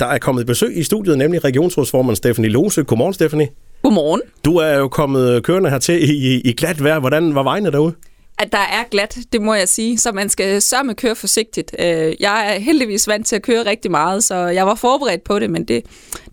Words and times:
Der 0.00 0.06
er 0.06 0.18
kommet 0.18 0.46
besøg 0.46 0.76
i 0.76 0.82
studiet, 0.82 1.18
nemlig 1.18 1.44
regionsrådsformand 1.44 2.16
Stephanie 2.16 2.50
Lose. 2.50 2.84
Godmorgen, 2.84 3.14
Stephanie. 3.14 3.48
Godmorgen. 3.82 4.20
Du 4.44 4.56
er 4.56 4.74
jo 4.74 4.88
kommet 4.88 5.42
kørende 5.42 5.70
hertil 5.70 6.10
i, 6.10 6.40
i, 6.40 6.52
glat 6.52 6.84
vejr. 6.84 6.98
Hvordan 6.98 7.34
var 7.34 7.42
vejene 7.42 7.70
derude? 7.70 7.94
At 8.38 8.52
der 8.52 8.58
er 8.58 8.84
glat, 8.90 9.18
det 9.32 9.42
må 9.42 9.54
jeg 9.54 9.68
sige, 9.68 9.98
så 9.98 10.12
man 10.12 10.28
skal 10.28 10.62
sørge 10.62 10.94
køre 10.94 11.14
forsigtigt. 11.16 11.76
Øh, 11.78 12.14
jeg 12.20 12.54
er 12.54 12.58
heldigvis 12.60 13.08
vant 13.08 13.26
til 13.26 13.36
at 13.36 13.42
køre 13.42 13.66
rigtig 13.66 13.90
meget, 13.90 14.24
så 14.24 14.34
jeg 14.34 14.66
var 14.66 14.74
forberedt 14.74 15.24
på 15.24 15.38
det, 15.38 15.50
men 15.50 15.64
det, 15.64 15.82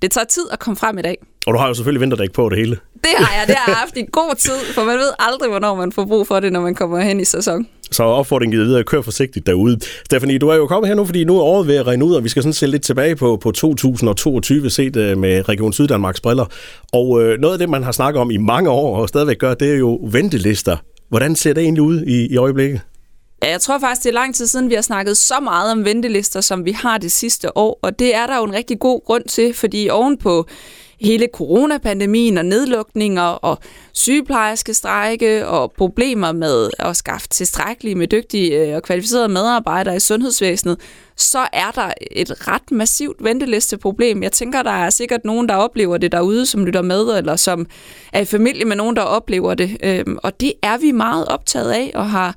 det 0.01 0.11
tager 0.11 0.25
tid 0.25 0.43
at 0.51 0.59
komme 0.59 0.77
frem 0.77 0.97
i 0.97 1.01
dag. 1.01 1.17
Og 1.47 1.53
du 1.53 1.59
har 1.59 1.67
jo 1.67 1.73
selvfølgelig 1.73 2.01
vinterdæk 2.01 2.31
på 2.31 2.49
det 2.49 2.57
hele. 2.57 2.77
Det 3.03 3.11
har 3.17 3.39
jeg, 3.39 3.47
det 3.47 3.55
har 3.55 3.71
jeg 3.71 3.77
haft 3.77 3.97
i 3.97 4.05
god 4.11 4.35
tid, 4.35 4.73
for 4.75 4.83
man 4.83 4.97
ved 4.97 5.11
aldrig, 5.19 5.49
hvornår 5.49 5.75
man 5.75 5.91
får 5.91 6.05
brug 6.05 6.27
for 6.27 6.39
det, 6.39 6.53
når 6.53 6.61
man 6.61 6.75
kommer 6.75 6.99
hen 6.99 7.19
i 7.19 7.25
sæson. 7.25 7.67
Så 7.91 8.03
opfordringen 8.03 8.51
givet 8.51 8.67
videre, 8.67 8.83
kør 8.83 9.01
forsigtigt 9.01 9.47
derude. 9.47 9.79
Stephanie, 10.05 10.37
du 10.37 10.47
er 10.47 10.55
jo 10.55 10.67
kommet 10.67 10.87
her 10.87 10.95
nu, 10.95 11.05
fordi 11.05 11.23
nu 11.23 11.37
er 11.37 11.41
året 11.41 11.67
ved 11.67 11.75
at 11.75 11.87
rende 11.87 12.05
ud, 12.05 12.15
og 12.15 12.23
vi 12.23 12.29
skal 12.29 12.43
sådan 12.43 12.53
se 12.53 12.67
lidt 12.67 12.83
tilbage 12.83 13.15
på, 13.15 13.37
på 13.37 13.51
2022, 13.51 14.69
set 14.69 14.95
uh, 14.95 15.17
med 15.17 15.49
Region 15.49 15.73
Syddanmarks 15.73 16.21
briller. 16.21 16.45
Og 16.93 17.09
uh, 17.09 17.33
noget 17.39 17.53
af 17.53 17.59
det, 17.59 17.69
man 17.69 17.83
har 17.83 17.91
snakket 17.91 18.21
om 18.21 18.31
i 18.31 18.37
mange 18.37 18.69
år, 18.69 18.97
og 18.97 19.09
stadigvæk 19.09 19.37
gør, 19.37 19.53
det 19.53 19.73
er 19.73 19.77
jo 19.77 19.99
ventelister. 20.03 20.77
Hvordan 21.09 21.35
ser 21.35 21.53
det 21.53 21.63
egentlig 21.63 21.83
ud 21.83 22.01
i, 22.01 22.33
i 22.33 22.37
øjeblikket? 22.37 22.81
Ja, 23.43 23.49
jeg 23.49 23.61
tror 23.61 23.79
faktisk, 23.79 24.03
det 24.03 24.09
er 24.09 24.13
lang 24.13 24.35
tid 24.35 24.47
siden, 24.47 24.69
vi 24.69 24.75
har 24.75 24.81
snakket 24.81 25.17
så 25.17 25.39
meget 25.39 25.71
om 25.71 25.85
ventelister, 25.85 26.41
som 26.41 26.65
vi 26.65 26.71
har 26.71 26.97
det 26.97 27.11
sidste 27.11 27.57
år. 27.57 27.79
Og 27.81 27.99
det 27.99 28.15
er 28.15 28.27
der 28.27 28.37
jo 28.37 28.43
en 28.43 28.53
rigtig 28.53 28.79
god 28.79 29.05
grund 29.05 29.23
til, 29.23 29.53
fordi 29.53 29.89
ovenpå 29.89 30.47
hele 31.03 31.27
coronapandemien 31.33 32.37
og 32.37 32.45
nedlukninger 32.45 33.21
og 33.21 33.57
sygeplejerske 33.93 34.73
strejke 34.73 35.47
og 35.47 35.71
problemer 35.71 36.31
med 36.31 36.69
at 36.79 36.97
skaffe 36.97 37.27
tilstrækkelige 37.27 37.95
med 37.95 38.07
dygtige 38.07 38.59
øh, 38.59 38.75
og 38.75 38.83
kvalificerede 38.83 39.27
medarbejdere 39.27 39.95
i 39.95 39.99
sundhedsvæsenet, 39.99 40.77
så 41.17 41.47
er 41.53 41.71
der 41.71 41.91
et 42.11 42.47
ret 42.47 42.71
massivt 42.71 43.23
ventelisteproblem. 43.23 44.23
Jeg 44.23 44.31
tænker, 44.31 44.63
der 44.63 44.71
er 44.71 44.89
sikkert 44.89 45.25
nogen, 45.25 45.49
der 45.49 45.55
oplever 45.55 45.97
det 45.97 46.11
derude, 46.11 46.45
som 46.45 46.65
lytter 46.65 46.81
med, 46.81 47.17
eller 47.17 47.35
som 47.35 47.67
er 48.13 48.19
i 48.19 48.25
familie 48.25 48.65
med 48.65 48.75
nogen, 48.75 48.95
der 48.95 49.01
oplever 49.01 49.53
det. 49.53 49.77
Øhm, 49.83 50.17
og 50.23 50.39
det 50.39 50.53
er 50.61 50.77
vi 50.77 50.91
meget 50.91 51.25
optaget 51.25 51.71
af 51.71 51.91
og 51.95 52.09
har 52.09 52.35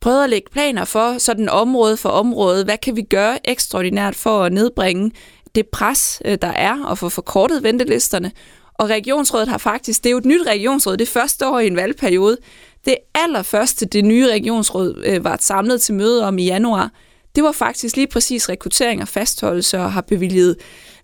prøvet 0.00 0.24
at 0.24 0.30
lægge 0.30 0.50
planer 0.52 0.84
for, 0.84 1.18
sådan 1.18 1.48
område 1.48 1.96
for 1.96 2.08
område. 2.08 2.64
Hvad 2.64 2.78
kan 2.78 2.96
vi 2.96 3.02
gøre 3.02 3.50
ekstraordinært 3.50 4.14
for 4.14 4.42
at 4.42 4.52
nedbringe 4.52 5.10
det 5.54 5.66
pres, 5.66 6.22
øh, 6.24 6.38
der 6.42 6.48
er, 6.48 6.84
og 6.84 6.98
få 6.98 7.08
forkortet 7.08 7.62
ventelisterne. 7.62 8.32
Og 8.74 8.88
regionsrådet 8.88 9.48
har 9.48 9.58
faktisk, 9.58 10.04
det 10.04 10.08
er 10.08 10.12
jo 10.12 10.18
et 10.18 10.24
nyt 10.24 10.46
regionsråd, 10.46 10.96
det 10.96 11.08
første 11.08 11.48
år 11.48 11.58
i 11.58 11.66
en 11.66 11.76
valgperiode. 11.76 12.36
Det 12.84 12.96
allerførste, 13.14 13.86
det 13.86 14.04
nye 14.04 14.26
regionsråd 14.26 15.02
øh, 15.06 15.24
var 15.24 15.36
samlet 15.40 15.80
til 15.80 15.94
møde 15.94 16.26
om 16.26 16.38
i 16.38 16.44
januar, 16.44 16.90
det 17.34 17.44
var 17.44 17.52
faktisk 17.52 17.96
lige 17.96 18.06
præcis 18.06 18.48
rekruttering 18.48 19.02
og 19.02 19.08
fastholdelse 19.08 19.78
og 19.78 19.92
har 19.92 20.00
bevilget 20.00 20.56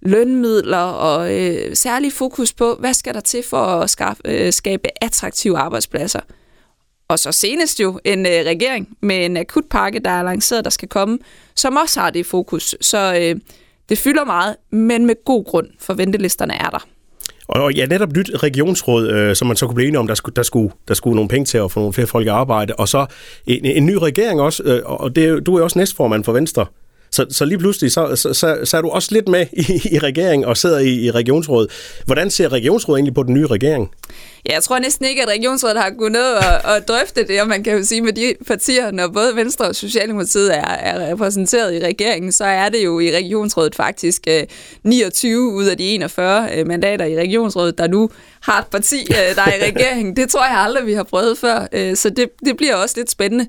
lønmidler 0.02 0.78
og 0.78 1.40
øh, 1.40 1.76
særlig 1.76 2.12
fokus 2.12 2.52
på, 2.52 2.74
hvad 2.74 2.94
skal 2.94 3.14
der 3.14 3.20
til 3.20 3.42
for 3.42 3.56
at 3.56 3.90
skaffe, 3.90 4.22
øh, 4.24 4.52
skabe 4.52 4.88
attraktive 5.00 5.58
arbejdspladser. 5.58 6.20
Og 7.08 7.18
så 7.18 7.32
senest 7.32 7.80
jo 7.80 8.00
en 8.04 8.26
øh, 8.26 8.32
regering 8.32 8.88
med 9.02 9.24
en 9.24 9.36
akutpakke, 9.36 9.98
der 9.98 10.10
er 10.10 10.22
lanceret, 10.22 10.64
der 10.64 10.70
skal 10.70 10.88
komme, 10.88 11.18
som 11.56 11.76
også 11.76 12.00
har 12.00 12.10
det 12.10 12.26
fokus. 12.26 12.74
Så 12.80 13.14
øh, 13.20 13.40
det 13.91 13.98
fylder 13.98 14.24
meget, 14.24 14.56
men 14.70 15.06
med 15.06 15.14
god 15.24 15.44
grund, 15.44 15.66
for 15.80 15.94
ventelisterne 15.94 16.55
er 16.55 16.70
der. 16.70 16.86
Og 17.48 17.72
ja, 17.72 17.86
netop 17.86 18.12
nyt 18.16 18.30
regionsråd, 18.42 19.08
øh, 19.08 19.36
som 19.36 19.48
man 19.48 19.56
så 19.56 19.66
kunne 19.66 19.74
blive 19.74 19.88
enige 19.88 19.98
om, 19.98 20.06
der 20.06 20.14
skulle, 20.14 20.34
der, 20.34 20.42
skulle, 20.42 20.72
der 20.88 20.94
skulle 20.94 21.14
nogle 21.14 21.28
penge 21.28 21.44
til 21.44 21.58
at 21.58 21.72
få 21.72 21.80
nogle 21.80 21.92
flere 21.92 22.06
folk 22.06 22.27
i 22.27 22.28
arbejde. 22.28 22.74
Og 22.74 22.88
så 22.88 23.06
en, 23.47 23.64
en 23.64 23.86
ny 23.86 23.94
regering 23.94 24.41
også, 24.41 24.62
øh, 24.62 24.82
og 24.84 25.16
det, 25.16 25.47
du 25.47 25.56
er 25.56 25.62
også 25.62 25.78
næstformand 25.78 26.24
for 26.24 26.32
Venstre. 26.32 26.66
Så, 27.12 27.27
så 27.30 27.44
lige 27.44 27.58
pludselig, 27.58 27.92
så, 27.92 28.16
så, 28.16 28.34
så, 28.34 28.58
så 28.64 28.77
er 28.77 28.80
du 28.80 28.89
også 28.89 29.08
lidt 29.12 29.28
med 29.28 29.47
i, 29.53 29.89
i 29.92 29.98
regeringen 29.98 30.44
og 30.44 30.56
sidder 30.56 30.78
i, 30.78 30.94
i 30.94 31.11
regionsrådet. 31.11 31.70
Hvordan 32.06 32.30
ser 32.30 32.53
regionsrådet 32.53 32.98
egentlig 32.98 33.14
på 33.14 33.22
den 33.22 33.34
nye 33.34 33.47
regering? 33.47 33.91
Ja, 34.47 34.55
jeg 34.55 34.62
tror 34.62 34.78
næsten 34.78 35.06
ikke, 35.06 35.22
at 35.22 35.28
regionsrådet 35.28 35.77
har 35.77 35.91
kunnet 35.98 36.12
nå 36.12 36.19
at, 36.19 36.77
at 36.77 36.88
drøfte 36.88 37.27
det, 37.27 37.41
og 37.41 37.48
man 37.48 37.64
kan 37.64 37.76
jo 37.76 37.84
sige 37.84 38.03
med 38.03 38.12
de 38.12 38.34
partier, 38.47 38.91
når 38.91 39.09
både 39.09 39.37
Venstre 39.37 39.65
og 39.65 39.75
Socialdemokratiet 39.75 40.56
er, 40.56 40.65
er 40.65 41.10
repræsenteret 41.12 41.75
i 41.75 41.78
regeringen, 41.78 42.32
så 42.32 42.44
er 42.44 42.69
det 42.69 42.84
jo 42.84 43.00
i 43.00 43.16
regionsrådet 43.16 43.75
faktisk 43.75 44.26
29 44.82 45.32
øh, 45.32 45.54
ud 45.54 45.65
af 45.65 45.76
de 45.76 45.84
41 45.84 46.49
øh, 46.56 46.66
mandater 46.66 47.04
i 47.04 47.16
regionsrådet, 47.16 47.78
der 47.78 47.88
nu 47.88 48.10
har 48.41 48.59
et 48.60 48.66
parti, 48.66 49.06
øh, 49.10 49.37
der 49.37 49.43
er 49.43 49.54
i 49.54 49.65
regeringen. 49.70 50.16
Det 50.16 50.31
tror 50.31 50.44
jeg 50.44 50.59
aldrig, 50.59 50.87
vi 50.87 50.93
har 50.93 51.03
prøvet 51.03 51.38
før, 51.38 51.94
så 51.94 52.10
det, 52.10 52.28
det 52.44 52.56
bliver 52.56 52.75
også 52.75 52.94
lidt 52.99 53.10
spændende 53.10 53.47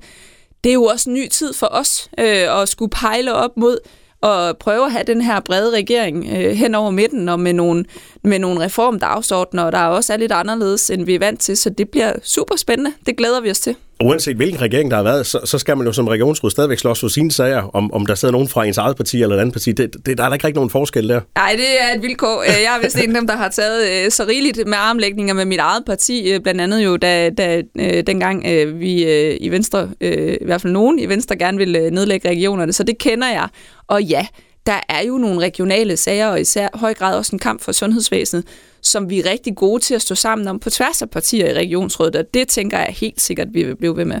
det 0.64 0.70
er 0.70 0.74
jo 0.74 0.84
også 0.84 1.10
en 1.10 1.14
ny 1.14 1.28
tid 1.28 1.52
for 1.52 1.68
os 1.70 2.10
øh, 2.18 2.60
at 2.60 2.68
skulle 2.68 2.90
pejle 2.90 3.34
op 3.34 3.56
mod 3.56 3.78
og 4.20 4.58
prøve 4.58 4.86
at 4.86 4.92
have 4.92 5.04
den 5.04 5.22
her 5.22 5.40
brede 5.40 5.76
regering 5.76 6.26
øh, 6.32 6.50
hen 6.50 6.74
over 6.74 6.90
midten 6.90 7.28
og 7.28 7.40
med 7.40 7.52
nogle, 7.52 7.84
med 8.24 8.38
nogle 8.38 8.60
reformdagsordner, 8.60 9.70
der 9.70 9.78
også 9.78 10.12
er 10.12 10.16
lidt 10.16 10.32
anderledes, 10.32 10.90
end 10.90 11.04
vi 11.04 11.14
er 11.14 11.18
vant 11.18 11.40
til. 11.40 11.56
Så 11.56 11.70
det 11.70 11.88
bliver 11.88 12.12
super 12.22 12.56
spændende. 12.56 12.92
Det 13.06 13.16
glæder 13.16 13.40
vi 13.40 13.50
os 13.50 13.60
til. 13.60 13.76
Uanset 14.02 14.36
hvilken 14.36 14.60
regering 14.60 14.90
der 14.90 14.96
har 14.96 15.04
været, 15.04 15.26
så, 15.26 15.40
så 15.44 15.58
skal 15.58 15.76
man 15.76 15.86
jo 15.86 15.92
som 15.92 16.08
regionsråd 16.08 16.50
stadigvæk 16.50 16.78
slås 16.78 17.00
for 17.00 17.08
sine 17.08 17.32
sager, 17.32 17.62
om, 17.76 17.92
om 17.92 18.06
der 18.06 18.14
sidder 18.14 18.32
nogen 18.32 18.48
fra 18.48 18.64
ens 18.64 18.78
eget 18.78 18.96
parti 18.96 19.22
eller 19.22 19.36
et 19.36 19.40
andet 19.40 19.52
parti. 19.52 19.72
Det, 19.72 20.06
det, 20.06 20.18
der 20.18 20.24
er 20.24 20.28
der 20.28 20.34
ikke 20.34 20.46
rigtig 20.46 20.58
nogen 20.58 20.70
forskel 20.70 21.08
der. 21.08 21.20
Nej, 21.34 21.52
det 21.56 21.82
er 21.82 21.96
et 21.96 22.02
vilkår. 22.02 22.42
Øh, 22.42 22.48
jeg 22.48 22.76
er 22.76 22.82
vist 22.82 22.96
en 22.96 23.16
af 23.16 23.20
dem, 23.20 23.26
der 23.26 23.36
har 23.36 23.48
taget 23.48 24.04
øh, 24.04 24.10
så 24.10 24.24
rigeligt 24.28 24.66
med 24.66 24.74
armlægninger 24.76 25.34
med 25.34 25.44
mit 25.44 25.58
eget 25.58 25.82
parti, 25.86 26.32
øh, 26.32 26.40
blandt 26.40 26.60
andet 26.60 26.84
jo, 26.84 26.96
da, 26.96 27.30
da 27.30 27.62
dengang 28.06 28.44
vi 28.80 29.04
i 29.36 29.48
Venstre, 29.48 29.88
i 30.00 30.44
hvert 30.44 30.62
fald 30.62 30.72
nogen 30.72 30.98
i 30.98 31.06
Venstre, 31.06 31.36
gerne 31.36 31.58
ville 31.58 31.90
nedlægge 31.90 32.28
regionerne. 32.28 32.72
Så 32.72 32.82
det 32.82 32.98
kender 32.98 33.28
jeg. 33.28 33.48
Og 33.88 34.02
ja, 34.02 34.26
der 34.66 34.80
er 34.88 35.00
jo 35.00 35.18
nogle 35.18 35.40
regionale 35.40 35.96
sager, 35.96 36.28
og 36.28 36.40
især 36.40 36.68
høj 36.74 36.94
grad 36.94 37.16
også 37.16 37.36
en 37.36 37.38
kamp 37.38 37.60
for 37.60 37.72
sundhedsvæsenet, 37.72 38.44
som 38.82 39.10
vi 39.10 39.20
er 39.20 39.30
rigtig 39.30 39.56
gode 39.56 39.82
til 39.82 39.94
at 39.94 40.02
stå 40.02 40.14
sammen 40.14 40.48
om 40.48 40.58
på 40.58 40.70
tværs 40.70 41.02
af 41.02 41.10
partier 41.10 41.50
i 41.50 41.54
regionsrådet, 41.54 42.16
og 42.16 42.24
det 42.34 42.48
tænker 42.48 42.78
jeg 42.78 42.94
helt 42.98 43.20
sikkert, 43.20 43.48
vi 43.52 43.62
vil 43.64 43.76
blive 43.76 43.96
ved 43.96 44.04
med. 44.04 44.20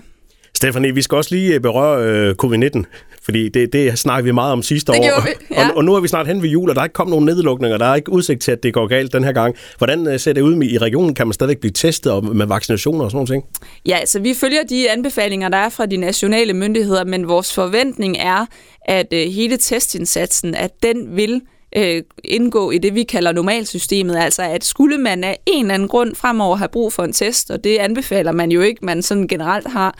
Stefanie, 0.54 0.94
vi 0.94 1.02
skal 1.02 1.16
også 1.16 1.34
lige 1.34 1.60
berøre 1.60 2.04
øh, 2.04 2.34
covid-19, 2.44 2.84
fordi 3.24 3.48
det, 3.48 3.72
det 3.72 3.98
snakker 3.98 4.24
vi 4.24 4.32
meget 4.32 4.52
om 4.52 4.62
sidste 4.62 4.92
det 4.92 5.00
år. 5.00 5.22
Vi, 5.24 5.30
ja. 5.50 5.68
og, 5.68 5.76
og 5.76 5.84
nu 5.84 5.94
er 5.94 6.00
vi 6.00 6.08
snart 6.08 6.26
hen 6.26 6.42
ved 6.42 6.48
jul, 6.48 6.70
og 6.70 6.74
der 6.74 6.80
er 6.80 6.84
ikke 6.84 6.94
kommet 6.94 7.10
nogen 7.10 7.26
nedlukninger, 7.26 7.78
der 7.78 7.86
er 7.86 7.94
ikke 7.94 8.12
udsigt 8.12 8.42
til, 8.42 8.52
at 8.52 8.62
det 8.62 8.74
går 8.74 8.86
galt 8.86 9.12
den 9.12 9.24
her 9.24 9.32
gang. 9.32 9.54
Hvordan 9.78 10.06
øh, 10.06 10.20
ser 10.20 10.32
det 10.32 10.40
ud 10.40 10.62
i 10.62 10.78
regionen? 10.78 11.14
Kan 11.14 11.26
man 11.26 11.32
stadig 11.32 11.58
blive 11.58 11.72
testet 11.72 12.12
og 12.12 12.24
med 12.36 12.46
vaccinationer 12.46 13.04
og 13.04 13.10
sådan 13.10 13.26
noget? 13.28 13.44
Ja, 13.86 13.96
altså 13.96 14.20
vi 14.20 14.34
følger 14.34 14.62
de 14.62 14.90
anbefalinger, 14.90 15.48
der 15.48 15.58
er 15.58 15.68
fra 15.68 15.86
de 15.86 15.96
nationale 15.96 16.52
myndigheder, 16.52 17.04
men 17.04 17.28
vores 17.28 17.54
forventning 17.54 18.16
er, 18.18 18.46
at 18.84 19.06
øh, 19.12 19.26
hele 19.26 19.56
testindsatsen, 19.56 20.54
at 20.54 20.70
den 20.82 21.16
vil 21.16 21.40
øh, 21.76 22.02
indgå 22.24 22.70
i 22.70 22.78
det, 22.78 22.94
vi 22.94 23.02
kalder 23.02 23.32
normalsystemet. 23.32 24.16
Altså 24.16 24.42
at 24.42 24.64
skulle 24.64 24.98
man 24.98 25.24
af 25.24 25.38
en 25.46 25.64
eller 25.64 25.74
anden 25.74 25.88
grund 25.88 26.14
fremover 26.14 26.56
have 26.56 26.68
brug 26.68 26.92
for 26.92 27.02
en 27.02 27.12
test, 27.12 27.50
og 27.50 27.64
det 27.64 27.76
anbefaler 27.76 28.32
man 28.32 28.52
jo 28.52 28.60
ikke, 28.60 28.84
man 28.84 29.02
sådan 29.02 29.28
generelt 29.28 29.68
har, 29.68 29.98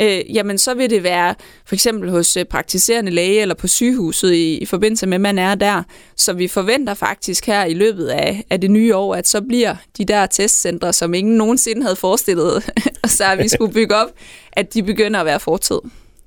øh, 0.00 0.34
jamen 0.34 0.58
så 0.58 0.74
vil 0.74 0.90
det 0.90 1.02
være 1.02 1.34
for 1.66 1.74
eksempel 1.74 2.10
hos 2.10 2.36
øh, 2.36 2.44
praktiserende 2.44 3.10
læge 3.10 3.40
eller 3.40 3.54
på 3.54 3.66
sygehuset 3.66 4.32
i, 4.32 4.58
i 4.58 4.66
forbindelse 4.66 5.06
med, 5.06 5.14
at 5.14 5.20
man 5.20 5.38
er 5.38 5.54
der. 5.54 5.82
Så 6.16 6.32
vi 6.32 6.48
forventer 6.48 6.94
faktisk 6.94 7.46
her 7.46 7.64
i 7.64 7.74
løbet 7.74 8.06
af, 8.06 8.44
af 8.50 8.60
det 8.60 8.70
nye 8.70 8.96
år, 8.96 9.14
at 9.14 9.28
så 9.28 9.40
bliver 9.40 9.76
de 9.98 10.04
der 10.04 10.26
testcentre, 10.26 10.92
som 10.92 11.14
ingen 11.14 11.36
nogensinde 11.36 11.82
havde 11.82 11.96
forestillet 11.96 12.70
så 13.06 13.24
at 13.24 13.38
vi 13.38 13.48
skulle 13.48 13.72
bygge 13.72 13.94
op, 13.94 14.08
at 14.52 14.74
de 14.74 14.82
begynder 14.82 15.20
at 15.20 15.26
være 15.26 15.40
fortid. 15.40 15.78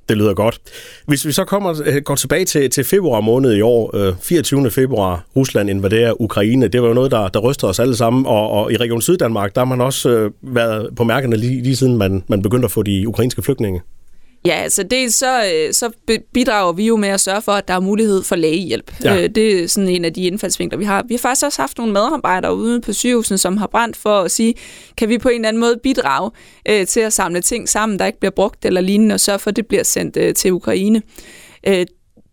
Det 0.10 0.18
lyder 0.18 0.34
godt. 0.34 0.60
Hvis 1.06 1.26
vi 1.26 1.32
så 1.32 1.46
kommer, 1.46 1.82
øh, 1.86 2.02
går 2.02 2.16
tilbage 2.16 2.46
til, 2.46 2.70
til 2.70 2.84
februar 2.84 3.22
måned 3.22 3.54
i 3.54 3.62
år, 3.62 3.96
øh, 3.96 4.14
24. 4.22 4.72
februar, 4.72 5.26
Rusland 5.36 5.70
invaderer 5.70 6.22
Ukraine, 6.22 6.68
det 6.68 6.82
var 6.82 6.88
jo 6.88 6.94
noget, 6.94 7.12
der, 7.12 7.28
der 7.28 7.40
rystede 7.40 7.70
os 7.70 7.80
alle 7.80 7.96
sammen, 7.96 8.26
og, 8.26 8.50
og 8.50 8.72
i 8.72 8.78
Region 8.78 9.02
Syddanmark, 9.02 9.56
der 9.56 9.62
har 9.62 9.66
man 9.66 9.82
også 9.82 10.10
øh, 10.10 10.32
været 10.42 10.90
på 10.96 11.04
mærkerne 11.04 11.36
lige, 11.36 11.64
lige 11.64 11.76
siden 11.76 11.98
man, 11.98 12.24
man 12.28 12.42
begyndte 12.42 12.66
at 12.66 12.72
få 12.72 12.84
de 12.84 13.08
ukrainske 13.08 13.42
flygtninge. 13.42 13.82
Ja, 14.46 14.56
altså 14.56 14.84
det 14.84 15.14
så, 15.14 15.52
øh, 15.54 15.74
så 15.74 15.92
bidrager 16.34 16.74
vi 16.74 16.88
jo 16.88 16.96
med 16.96 17.10
at 17.10 17.20
sørge 17.20 17.42
for, 17.42 17.52
at 17.52 17.68
der 17.68 17.74
er 17.74 17.80
mulighed 17.80 18.24
for 18.24 18.36
lægehjælp. 18.36 18.92
Ja. 19.04 19.24
Øh, 19.24 19.30
det 19.30 19.64
er 19.64 19.68
sådan 19.68 19.90
en 19.90 20.06
af 20.06 20.14
de 20.14 20.24
indfaldsvinkler, 20.24 20.78
vi 20.78 20.86
har. 20.86 21.04
Vi 21.08 21.14
har 21.14 21.20
faktisk 21.20 21.46
også 21.46 21.62
haft 21.62 21.78
nogle 21.78 21.94
medarbejdere 21.94 22.56
ude 22.56 22.82
på 22.82 22.94
sygehusen, 22.94 23.38
som 23.38 23.58
har 23.58 23.68
brændt 23.68 23.98
for 23.98 24.20
at 24.20 24.32
sige, 24.32 24.54
kan 24.98 25.10
vi 25.10 25.18
på 25.18 25.30
en 25.30 25.36
eller 25.36 25.48
anden 25.48 25.60
måde 25.60 25.80
bidrage 25.84 26.32
øh, 26.70 26.88
til 26.88 27.00
at 27.00 27.14
samle 27.14 27.42
ting 27.42 27.70
sammen, 27.70 28.00
der 28.00 28.06
ikke 28.06 28.20
bliver 28.20 28.32
brugt 28.32 28.66
eller 28.66 28.82
lignende, 28.82 29.14
og 29.14 29.20
sørge 29.20 29.40
for, 29.40 29.50
at 29.50 29.56
det 29.56 29.68
bliver 29.68 29.84
sendt 29.84 30.18
øh, 30.18 30.34
til 30.34 30.54
Ukraine. 30.54 31.02
Øh, 31.68 31.86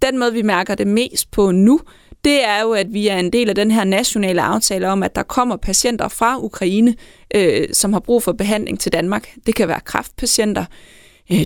den 0.03 0.19
måde, 0.19 0.33
vi 0.33 0.43
mærker 0.43 0.75
det 0.75 0.87
mest 0.87 1.31
på 1.31 1.51
nu, 1.51 1.81
det 2.25 2.45
er 2.45 2.63
jo, 2.63 2.73
at 2.73 2.87
vi 2.93 3.09
er 3.09 3.17
en 3.17 3.33
del 3.33 3.49
af 3.49 3.55
den 3.55 3.71
her 3.71 3.85
nationale 3.85 4.43
aftale 4.43 4.89
om, 4.89 5.03
at 5.03 5.17
der 5.17 5.23
kommer 5.23 5.57
patienter 5.57 6.09
fra 6.09 6.39
Ukraine, 6.39 6.95
øh, 7.35 7.69
som 7.73 7.93
har 7.93 8.01
brug 8.01 8.23
for 8.23 8.33
behandling 8.33 8.81
til 8.81 8.93
Danmark. 8.93 9.29
Det 9.47 9.55
kan 9.55 9.69
være 9.69 9.81
kræftpatienter, 9.81 10.65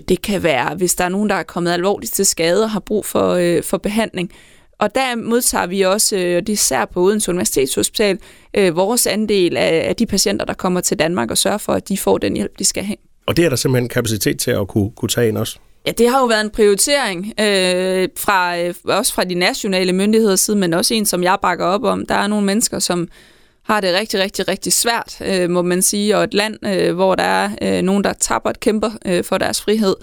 det 0.09 0.21
kan 0.21 0.43
være, 0.43 0.75
hvis 0.75 0.95
der 0.95 1.03
er 1.03 1.09
nogen, 1.09 1.29
der 1.29 1.35
er 1.35 1.43
kommet 1.43 1.71
alvorligt 1.71 2.13
til 2.13 2.25
skade 2.25 2.63
og 2.63 2.69
har 2.69 2.79
brug 2.79 3.05
for, 3.05 3.31
øh, 3.33 3.63
for 3.63 3.77
behandling. 3.77 4.31
Og 4.79 4.95
der 4.95 5.15
modtager 5.15 5.67
vi 5.67 5.81
også, 5.81 6.17
øh, 6.17 6.37
og 6.37 6.47
det 6.47 6.53
især 6.53 6.85
på 6.85 7.01
Odense 7.01 7.31
Universitetshospital, 7.31 8.19
vores 8.55 9.07
andel 9.07 9.57
af, 9.57 9.85
af 9.89 9.95
de 9.95 10.05
patienter, 10.05 10.45
der 10.45 10.53
kommer 10.53 10.81
til 10.81 10.99
Danmark 10.99 11.31
og 11.31 11.37
sørger 11.37 11.57
for, 11.57 11.73
at 11.73 11.89
de 11.89 11.97
får 11.97 12.17
den 12.17 12.35
hjælp, 12.35 12.59
de 12.59 12.65
skal 12.65 12.83
have. 12.83 12.97
Og 13.25 13.37
det 13.37 13.45
er 13.45 13.49
der 13.49 13.55
simpelthen 13.55 13.89
kapacitet 13.89 14.39
til 14.39 14.51
at 14.51 14.67
kunne, 14.67 14.91
kunne 14.91 15.09
tage 15.09 15.27
ind 15.27 15.37
også? 15.37 15.59
Ja, 15.87 15.91
det 15.91 16.09
har 16.09 16.19
jo 16.19 16.25
været 16.25 16.41
en 16.41 16.49
prioritering, 16.49 17.33
øh, 17.39 18.09
fra, 18.17 18.59
øh, 18.59 18.73
også 18.83 19.13
fra 19.13 19.23
de 19.23 19.35
nationale 19.35 19.93
myndigheders 19.93 20.39
side, 20.39 20.57
men 20.57 20.73
også 20.73 20.93
en, 20.93 21.05
som 21.05 21.23
jeg 21.23 21.37
bakker 21.41 21.65
op 21.65 21.83
om. 21.83 22.05
Der 22.05 22.15
er 22.15 22.27
nogle 22.27 22.45
mennesker, 22.45 22.79
som 22.79 23.07
har 23.67 23.81
det 23.81 23.93
rigtig, 23.93 24.19
rigtig, 24.19 24.47
rigtig 24.47 24.73
svært, 24.73 25.17
øh, 25.25 25.49
må 25.49 25.61
man 25.61 25.81
sige, 25.81 26.17
og 26.17 26.23
et 26.23 26.33
land, 26.33 26.57
øh, 26.65 26.95
hvor 26.95 27.15
der 27.15 27.23
er 27.23 27.49
øh, 27.61 27.81
nogen, 27.81 28.03
der 28.03 28.13
taber 28.13 28.49
et 28.49 28.59
kæmper 28.59 28.91
øh, 29.05 29.23
for 29.23 29.37
deres 29.37 29.61
frihed. 29.61 29.95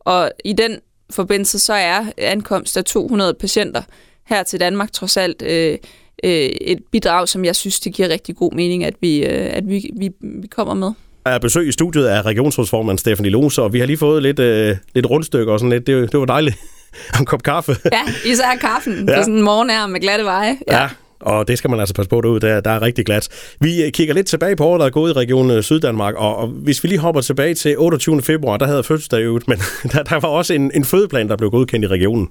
Og 0.00 0.30
i 0.44 0.52
den 0.52 0.76
forbindelse, 1.10 1.58
så 1.58 1.72
er 1.72 2.04
ankomst 2.18 2.76
af 2.76 2.84
200 2.84 3.34
patienter 3.34 3.82
her 4.26 4.42
til 4.42 4.60
Danmark 4.60 4.92
trods 4.92 5.16
alt 5.16 5.42
øh, 5.42 5.78
øh, 6.24 6.30
et 6.60 6.78
bidrag, 6.92 7.28
som 7.28 7.44
jeg 7.44 7.56
synes, 7.56 7.80
det 7.80 7.94
giver 7.94 8.08
rigtig 8.08 8.36
god 8.36 8.52
mening, 8.52 8.84
at 8.84 8.94
vi, 9.00 9.24
øh, 9.24 9.56
at 9.56 9.68
vi, 9.68 9.90
vi, 9.96 10.10
vi 10.20 10.46
kommer 10.46 10.74
med. 10.74 10.92
Jeg 11.26 11.34
er 11.34 11.38
besøg 11.38 11.68
i 11.68 11.72
studiet 11.72 12.06
af 12.06 12.22
regionsrådsformand 12.22 12.98
Stefanie 12.98 13.30
Lose, 13.30 13.62
og 13.62 13.72
vi 13.72 13.78
har 13.78 13.86
lige 13.86 13.96
fået 13.96 14.22
lidt, 14.22 14.38
øh, 14.38 14.76
lidt 14.94 15.10
rundstykker 15.10 15.52
og 15.52 15.58
sådan 15.58 15.70
lidt. 15.70 15.86
Det, 15.86 16.12
det 16.12 16.20
var 16.20 16.26
dejligt. 16.26 16.56
en 17.18 17.26
kop 17.26 17.42
kaffe. 17.42 17.76
Ja, 17.92 18.02
især 18.24 18.56
kaffen 18.60 19.08
ja. 19.08 19.16
på 19.16 19.22
sådan 19.22 19.34
en 19.34 19.42
morgen 19.42 19.70
her 19.70 19.86
med 19.86 20.00
glatte 20.00 20.24
veje. 20.24 20.58
Ja. 20.68 20.82
ja 20.82 20.88
og 21.22 21.48
det 21.48 21.58
skal 21.58 21.70
man 21.70 21.80
altså 21.80 21.94
passe 21.94 22.08
på 22.08 22.20
derude, 22.20 22.40
der, 22.40 22.60
der 22.60 22.70
er 22.70 22.82
rigtig 22.82 23.06
glat. 23.06 23.28
Vi 23.60 23.84
øh, 23.84 23.92
kigger 23.92 24.14
lidt 24.14 24.26
tilbage 24.26 24.56
på 24.56 24.64
året, 24.64 24.80
der 24.80 24.86
er 24.86 24.90
gået 24.90 25.10
i 25.10 25.12
regionen 25.12 25.50
øh, 25.50 25.62
Syddanmark, 25.62 26.14
og, 26.14 26.36
og 26.36 26.48
hvis 26.48 26.84
vi 26.84 26.88
lige 26.88 26.98
hopper 26.98 27.20
tilbage 27.20 27.54
til 27.54 27.78
28. 27.78 28.22
februar, 28.22 28.56
der 28.56 28.66
havde 28.66 28.84
fødselsdag 28.84 29.30
ud, 29.30 29.40
men 29.46 29.58
der, 29.92 30.02
der 30.02 30.20
var 30.20 30.28
også 30.28 30.54
en, 30.54 30.70
en 30.74 30.84
fødeplan, 30.84 31.28
der 31.28 31.36
blev 31.36 31.50
godkendt 31.50 31.84
i 31.84 31.88
regionen. 31.88 32.28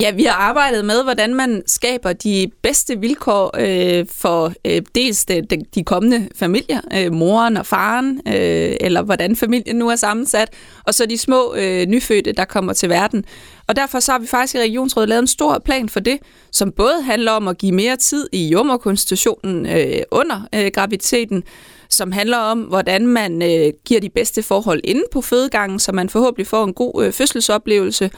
Ja, 0.00 0.10
vi 0.10 0.24
har 0.24 0.34
arbejdet 0.34 0.84
med, 0.84 1.02
hvordan 1.04 1.34
man 1.34 1.62
skaber 1.66 2.12
de 2.12 2.50
bedste 2.62 3.00
vilkår 3.00 3.50
øh, 3.58 4.06
for 4.12 4.52
øh, 4.64 4.82
dels 4.94 5.24
de, 5.24 5.42
de, 5.42 5.56
de 5.74 5.84
kommende 5.84 6.28
familier, 6.34 6.80
øh, 6.94 7.12
moren 7.12 7.56
og 7.56 7.66
faren, 7.66 8.20
øh, 8.28 8.76
eller 8.80 9.02
hvordan 9.02 9.36
familien 9.36 9.76
nu 9.76 9.88
er 9.88 9.96
sammensat, 9.96 10.48
og 10.84 10.94
så 10.94 11.06
de 11.06 11.18
små 11.18 11.54
øh, 11.54 11.86
nyfødte, 11.86 12.32
der 12.32 12.44
kommer 12.44 12.72
til 12.72 12.88
verden. 12.88 13.24
Og 13.68 13.76
derfor 13.76 14.00
så 14.00 14.12
har 14.12 14.18
vi 14.18 14.26
faktisk 14.26 14.54
i 14.54 14.58
Regionsrådet 14.58 15.08
lavet 15.08 15.22
en 15.22 15.26
stor 15.26 15.58
plan 15.58 15.88
for 15.88 16.00
det, 16.00 16.18
som 16.52 16.72
både 16.72 17.02
handler 17.02 17.32
om 17.32 17.48
at 17.48 17.58
give 17.58 17.72
mere 17.72 17.96
tid 17.96 18.28
i 18.32 18.48
jommerkonstitutionen 18.48 19.66
øh, 19.66 20.02
under 20.10 20.48
øh, 20.54 20.70
graviditeten, 20.74 21.42
som 21.90 22.12
handler 22.12 22.38
om, 22.38 22.60
hvordan 22.60 23.06
man 23.06 23.42
øh, 23.42 23.72
giver 23.84 24.00
de 24.00 24.10
bedste 24.10 24.42
forhold 24.42 24.80
inde 24.84 25.02
på 25.12 25.20
fødegangen, 25.20 25.78
så 25.78 25.92
man 25.92 26.08
forhåbentlig 26.08 26.46
får 26.46 26.64
en 26.64 26.74
god 26.74 27.04
øh, 27.04 27.12
fødselsoplevelse, 27.12 28.10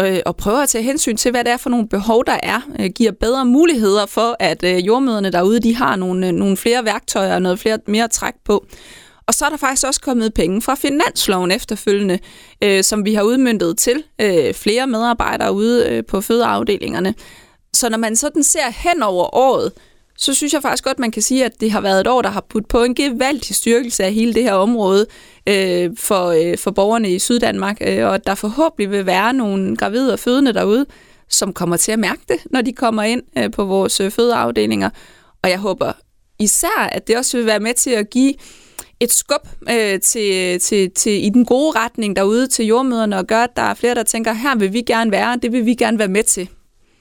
øh, 0.00 0.18
og 0.26 0.36
prøver 0.36 0.58
at 0.58 0.68
tage 0.68 0.84
hensyn 0.84 1.16
til, 1.16 1.30
hvad 1.30 1.44
det 1.44 1.52
er 1.52 1.56
for 1.56 1.70
nogle 1.70 1.88
behov, 1.88 2.24
der 2.26 2.38
er, 2.42 2.60
øh, 2.80 2.90
giver 2.94 3.12
bedre 3.12 3.44
muligheder 3.44 4.06
for, 4.06 4.36
at 4.40 4.64
øh, 4.64 4.86
jordmøderne 4.86 5.32
derude, 5.32 5.60
de 5.60 5.74
har 5.76 5.96
nogle, 5.96 6.26
øh, 6.26 6.32
nogle 6.32 6.56
flere 6.56 6.84
værktøjer 6.84 7.34
og 7.34 7.42
noget 7.42 7.58
flere, 7.58 7.78
mere 7.86 8.08
træk 8.08 8.34
på. 8.44 8.66
Og 9.28 9.34
så 9.34 9.44
er 9.44 9.48
der 9.50 9.56
faktisk 9.56 9.86
også 9.86 10.00
kommet 10.00 10.34
penge 10.34 10.62
fra 10.62 10.74
finansloven 10.74 11.50
efterfølgende, 11.50 12.18
øh, 12.62 12.84
som 12.84 13.04
vi 13.04 13.14
har 13.14 13.22
udmyndtet 13.22 13.78
til 13.78 14.02
øh, 14.20 14.54
flere 14.54 14.86
medarbejdere 14.86 15.52
ude 15.52 15.88
øh, 15.88 16.04
på 16.04 16.20
fødeafdelingerne. 16.20 17.14
Så 17.74 17.88
når 17.88 17.98
man 17.98 18.16
sådan 18.16 18.42
ser 18.42 18.70
hen 18.70 19.02
over 19.02 19.36
året, 19.36 19.72
så 20.18 20.34
synes 20.34 20.52
jeg 20.52 20.62
faktisk 20.62 20.84
godt, 20.84 20.98
man 20.98 21.10
kan 21.10 21.22
sige, 21.22 21.44
at 21.44 21.60
det 21.60 21.70
har 21.70 21.80
været 21.80 22.00
et 22.00 22.06
år, 22.06 22.22
der 22.22 22.28
har 22.28 22.46
puttet 22.48 22.68
på 22.68 22.82
en 22.82 22.94
gevaldig 22.94 23.56
styrkelse 23.56 24.04
af 24.04 24.12
hele 24.12 24.34
det 24.34 24.42
her 24.42 24.52
område 24.52 25.06
øh, 25.48 25.90
for, 25.98 26.26
øh, 26.26 26.58
for 26.58 26.70
borgerne 26.70 27.10
i 27.10 27.18
Syddanmark, 27.18 27.78
øh, 27.80 28.06
og 28.06 28.14
at 28.14 28.26
der 28.26 28.34
forhåbentlig 28.34 28.90
vil 28.90 29.06
være 29.06 29.32
nogle 29.32 29.76
gravide 29.76 30.12
og 30.12 30.18
fødende 30.18 30.52
derude, 30.52 30.86
som 31.28 31.52
kommer 31.52 31.76
til 31.76 31.92
at 31.92 31.98
mærke 31.98 32.22
det, 32.28 32.36
når 32.50 32.62
de 32.62 32.72
kommer 32.72 33.02
ind 33.02 33.22
øh, 33.38 33.50
på 33.50 33.64
vores 33.64 34.00
øh, 34.00 34.10
fødeafdelinger. 34.10 34.90
Og 35.42 35.50
jeg 35.50 35.58
håber 35.58 35.92
især, 36.38 36.88
at 36.92 37.08
det 37.08 37.16
også 37.16 37.36
vil 37.36 37.46
være 37.46 37.60
med 37.60 37.74
til 37.74 37.90
at 37.90 38.10
give 38.10 38.34
et 39.00 39.12
skub 39.12 39.48
øh, 39.70 40.00
til, 40.00 40.60
til, 40.60 40.90
til, 40.90 41.24
i 41.24 41.28
den 41.28 41.44
gode 41.44 41.78
retning 41.78 42.16
derude 42.16 42.46
til 42.46 42.66
jordmøderne, 42.66 43.18
og 43.18 43.26
gøre, 43.26 43.44
at 43.44 43.56
der 43.56 43.62
er 43.62 43.74
flere, 43.74 43.94
der 43.94 44.02
tænker, 44.02 44.32
her 44.32 44.56
vil 44.56 44.72
vi 44.72 44.82
gerne 44.82 45.10
være, 45.10 45.38
det 45.42 45.52
vil 45.52 45.66
vi 45.66 45.74
gerne 45.74 45.98
være 45.98 46.08
med 46.08 46.22
til. 46.22 46.48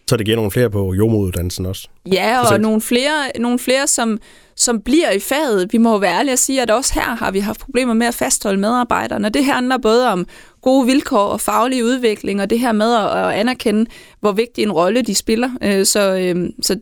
Så 0.10 0.18
det 0.18 0.26
giver 0.26 0.36
nogle 0.36 0.52
flere 0.52 0.70
på 0.70 0.94
jordmoduddannelsen 0.94 1.66
også? 1.66 1.88
Ja, 2.12 2.54
og 2.54 2.60
nogle 2.60 2.82
flere, 2.82 3.32
nogle 3.40 3.60
flere 3.60 3.88
som, 3.88 4.20
som 4.56 4.82
bliver 4.82 5.12
i 5.12 5.20
faget. 5.20 5.74
Vi 5.74 5.78
må 5.78 5.92
jo 5.92 5.98
være 5.98 6.20
ærlige 6.20 6.34
at 6.34 6.40
sige, 6.40 6.62
at 6.62 6.72
også 6.72 6.94
her 6.94 7.16
har 7.16 7.32
vi 7.32 7.40
haft 7.40 7.60
problemer 7.60 7.94
med 7.94 8.08
at 8.08 8.14
fastholde 8.14 8.60
medarbejderne. 8.60 9.30
Det 9.30 9.46
handler 9.46 9.78
både 9.78 10.08
om 10.12 10.28
gode 10.62 10.86
vilkår 10.86 11.26
og 11.28 11.42
faglig 11.42 11.84
udvikling, 11.84 12.42
og 12.42 12.50
det 12.50 12.60
her 12.60 12.72
med 12.72 12.96
at 12.96 13.40
anerkende, 13.40 13.86
hvor 14.20 14.32
vigtig 14.32 14.64
en 14.64 14.72
rolle 14.72 15.02
de 15.02 15.16
spiller. 15.16 15.50
Øh, 15.64 15.86
så, 15.86 16.16
øh, 16.16 16.50
så 16.62 16.80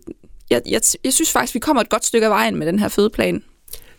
jeg, 0.49 0.61
jeg, 0.69 0.81
jeg 1.03 1.13
synes 1.13 1.31
faktisk, 1.31 1.53
vi 1.53 1.59
kommer 1.59 1.81
et 1.81 1.89
godt 1.89 2.05
stykke 2.05 2.25
af 2.25 2.31
vejen 2.31 2.55
med 2.55 2.67
den 2.67 2.79
her 2.79 2.87
fødeplan. 2.87 3.43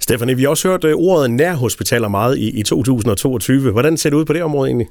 Stefanie, 0.06 0.36
vi 0.36 0.42
har 0.42 0.48
også 0.48 0.68
hørt 0.68 0.84
øh, 0.84 0.94
ordet 0.96 1.30
nærhospitaler 1.30 2.08
meget 2.08 2.38
i, 2.38 2.60
i 2.60 2.62
2022. 2.62 3.70
Hvordan 3.70 3.96
ser 3.96 4.10
det 4.10 4.16
ud 4.16 4.24
på 4.24 4.32
det 4.32 4.42
område 4.42 4.68
egentlig? 4.68 4.88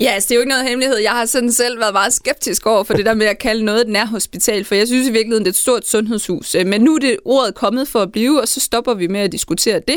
Ja, 0.00 0.10
altså, 0.10 0.28
det 0.28 0.34
er 0.34 0.36
jo 0.36 0.40
ikke 0.40 0.48
noget 0.48 0.68
hemmelighed. 0.68 0.96
Jeg 0.98 1.10
har 1.10 1.26
sådan 1.26 1.52
selv 1.52 1.80
været 1.80 1.92
meget 1.92 2.12
skeptisk 2.12 2.66
over 2.66 2.84
for 2.84 2.94
det 2.94 3.06
der 3.06 3.14
med 3.14 3.26
at 3.26 3.38
kalde 3.38 3.64
noget 3.64 3.80
et 3.80 3.88
nærhospital, 3.88 4.64
for 4.64 4.74
jeg 4.74 4.86
synes 4.86 5.08
i 5.08 5.12
virkeligheden, 5.12 5.44
det 5.44 5.48
er 5.48 5.52
et 5.52 5.56
stort 5.56 5.86
sundhedshus. 5.86 6.54
Øh, 6.54 6.66
men 6.66 6.80
nu 6.80 6.94
er 6.94 6.98
det 6.98 7.16
ordet 7.24 7.54
kommet 7.54 7.88
for 7.88 7.98
at 7.98 8.12
blive, 8.12 8.40
og 8.40 8.48
så 8.48 8.60
stopper 8.60 8.94
vi 8.94 9.06
med 9.06 9.20
at 9.20 9.32
diskutere 9.32 9.80
det. 9.88 9.96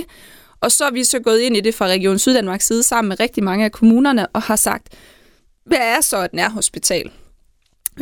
Og 0.61 0.71
så 0.71 0.85
er 0.85 0.91
vi 0.91 1.03
så 1.03 1.19
gået 1.19 1.39
ind 1.39 1.57
i 1.57 1.59
det 1.59 1.75
fra 1.75 1.87
Region 1.87 2.19
Syddanmarks 2.19 2.65
side 2.65 2.83
sammen 2.83 3.09
med 3.09 3.19
rigtig 3.19 3.43
mange 3.43 3.65
af 3.65 3.71
kommunerne 3.71 4.27
og 4.27 4.41
har 4.41 4.55
sagt, 4.55 4.87
hvad 5.65 5.77
er 5.81 6.01
så 6.01 6.23
et 6.23 6.33
nærhospital? 6.33 7.11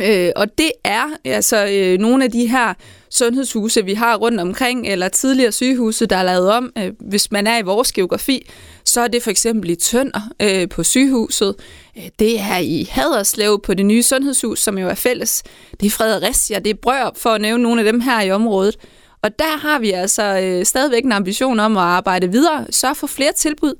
Øh, 0.00 0.30
og 0.36 0.58
det 0.58 0.70
er 0.84 1.04
altså 1.24 1.66
øh, 1.66 1.98
nogle 1.98 2.24
af 2.24 2.30
de 2.30 2.46
her 2.46 2.74
sundhedshuse, 3.10 3.84
vi 3.84 3.94
har 3.94 4.16
rundt 4.16 4.40
omkring, 4.40 4.86
eller 4.86 5.08
tidligere 5.08 5.52
sygehuse, 5.52 6.06
der 6.06 6.16
er 6.16 6.22
lavet 6.22 6.50
om. 6.50 6.72
Øh, 6.78 6.92
hvis 7.00 7.30
man 7.30 7.46
er 7.46 7.58
i 7.58 7.62
vores 7.62 7.92
geografi, 7.92 8.50
så 8.84 9.00
er 9.00 9.08
det 9.08 9.22
for 9.22 9.30
eksempel 9.30 9.70
i 9.70 9.74
Tønder 9.74 10.20
øh, 10.42 10.68
på 10.68 10.82
sygehuset. 10.82 11.54
Øh, 11.96 12.08
det 12.18 12.40
er 12.40 12.58
i 12.58 12.88
Haderslev 12.90 13.60
på 13.62 13.74
det 13.74 13.86
nye 13.86 14.02
sundhedshus, 14.02 14.60
som 14.60 14.78
jo 14.78 14.88
er 14.88 14.94
fælles. 14.94 15.42
Det 15.80 15.86
er 15.86 15.90
Fredericia, 15.90 16.58
det 16.58 16.70
er 16.70 16.78
Brørup, 16.82 17.18
for 17.18 17.30
at 17.30 17.40
nævne 17.40 17.62
nogle 17.62 17.80
af 17.80 17.92
dem 17.92 18.00
her 18.00 18.22
i 18.22 18.30
området. 18.30 18.76
Og 19.22 19.38
der 19.38 19.58
har 19.58 19.78
vi 19.78 19.90
altså 19.90 20.40
øh, 20.42 20.64
stadigvæk 20.64 21.04
en 21.04 21.12
ambition 21.12 21.60
om 21.60 21.76
at 21.76 21.82
arbejde 21.82 22.30
videre, 22.30 22.66
sørge 22.70 22.94
for 22.94 23.06
flere 23.06 23.32
tilbud, 23.32 23.74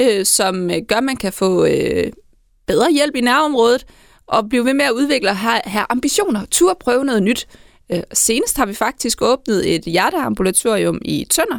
øh, 0.00 0.26
som 0.26 0.70
øh, 0.70 0.76
gør, 0.88 0.96
at 0.96 1.04
man 1.04 1.16
kan 1.16 1.32
få 1.32 1.66
øh, 1.66 2.12
bedre 2.66 2.92
hjælp 2.92 3.16
i 3.16 3.20
nærområdet, 3.20 3.86
og 4.26 4.48
blive 4.48 4.64
ved 4.64 4.74
med 4.74 4.84
at 4.84 4.90
udvikle 4.90 5.30
og 5.30 5.36
have, 5.36 5.60
have 5.64 5.86
ambitioner, 5.88 6.40
tur 6.50 6.76
prøve 6.80 7.04
noget 7.04 7.22
nyt. 7.22 7.48
Øh, 7.92 8.02
senest 8.12 8.56
har 8.56 8.66
vi 8.66 8.74
faktisk 8.74 9.22
åbnet 9.22 9.74
et 9.74 9.82
hjerteambulatorium 9.82 11.00
i 11.04 11.26
Tønder, 11.30 11.58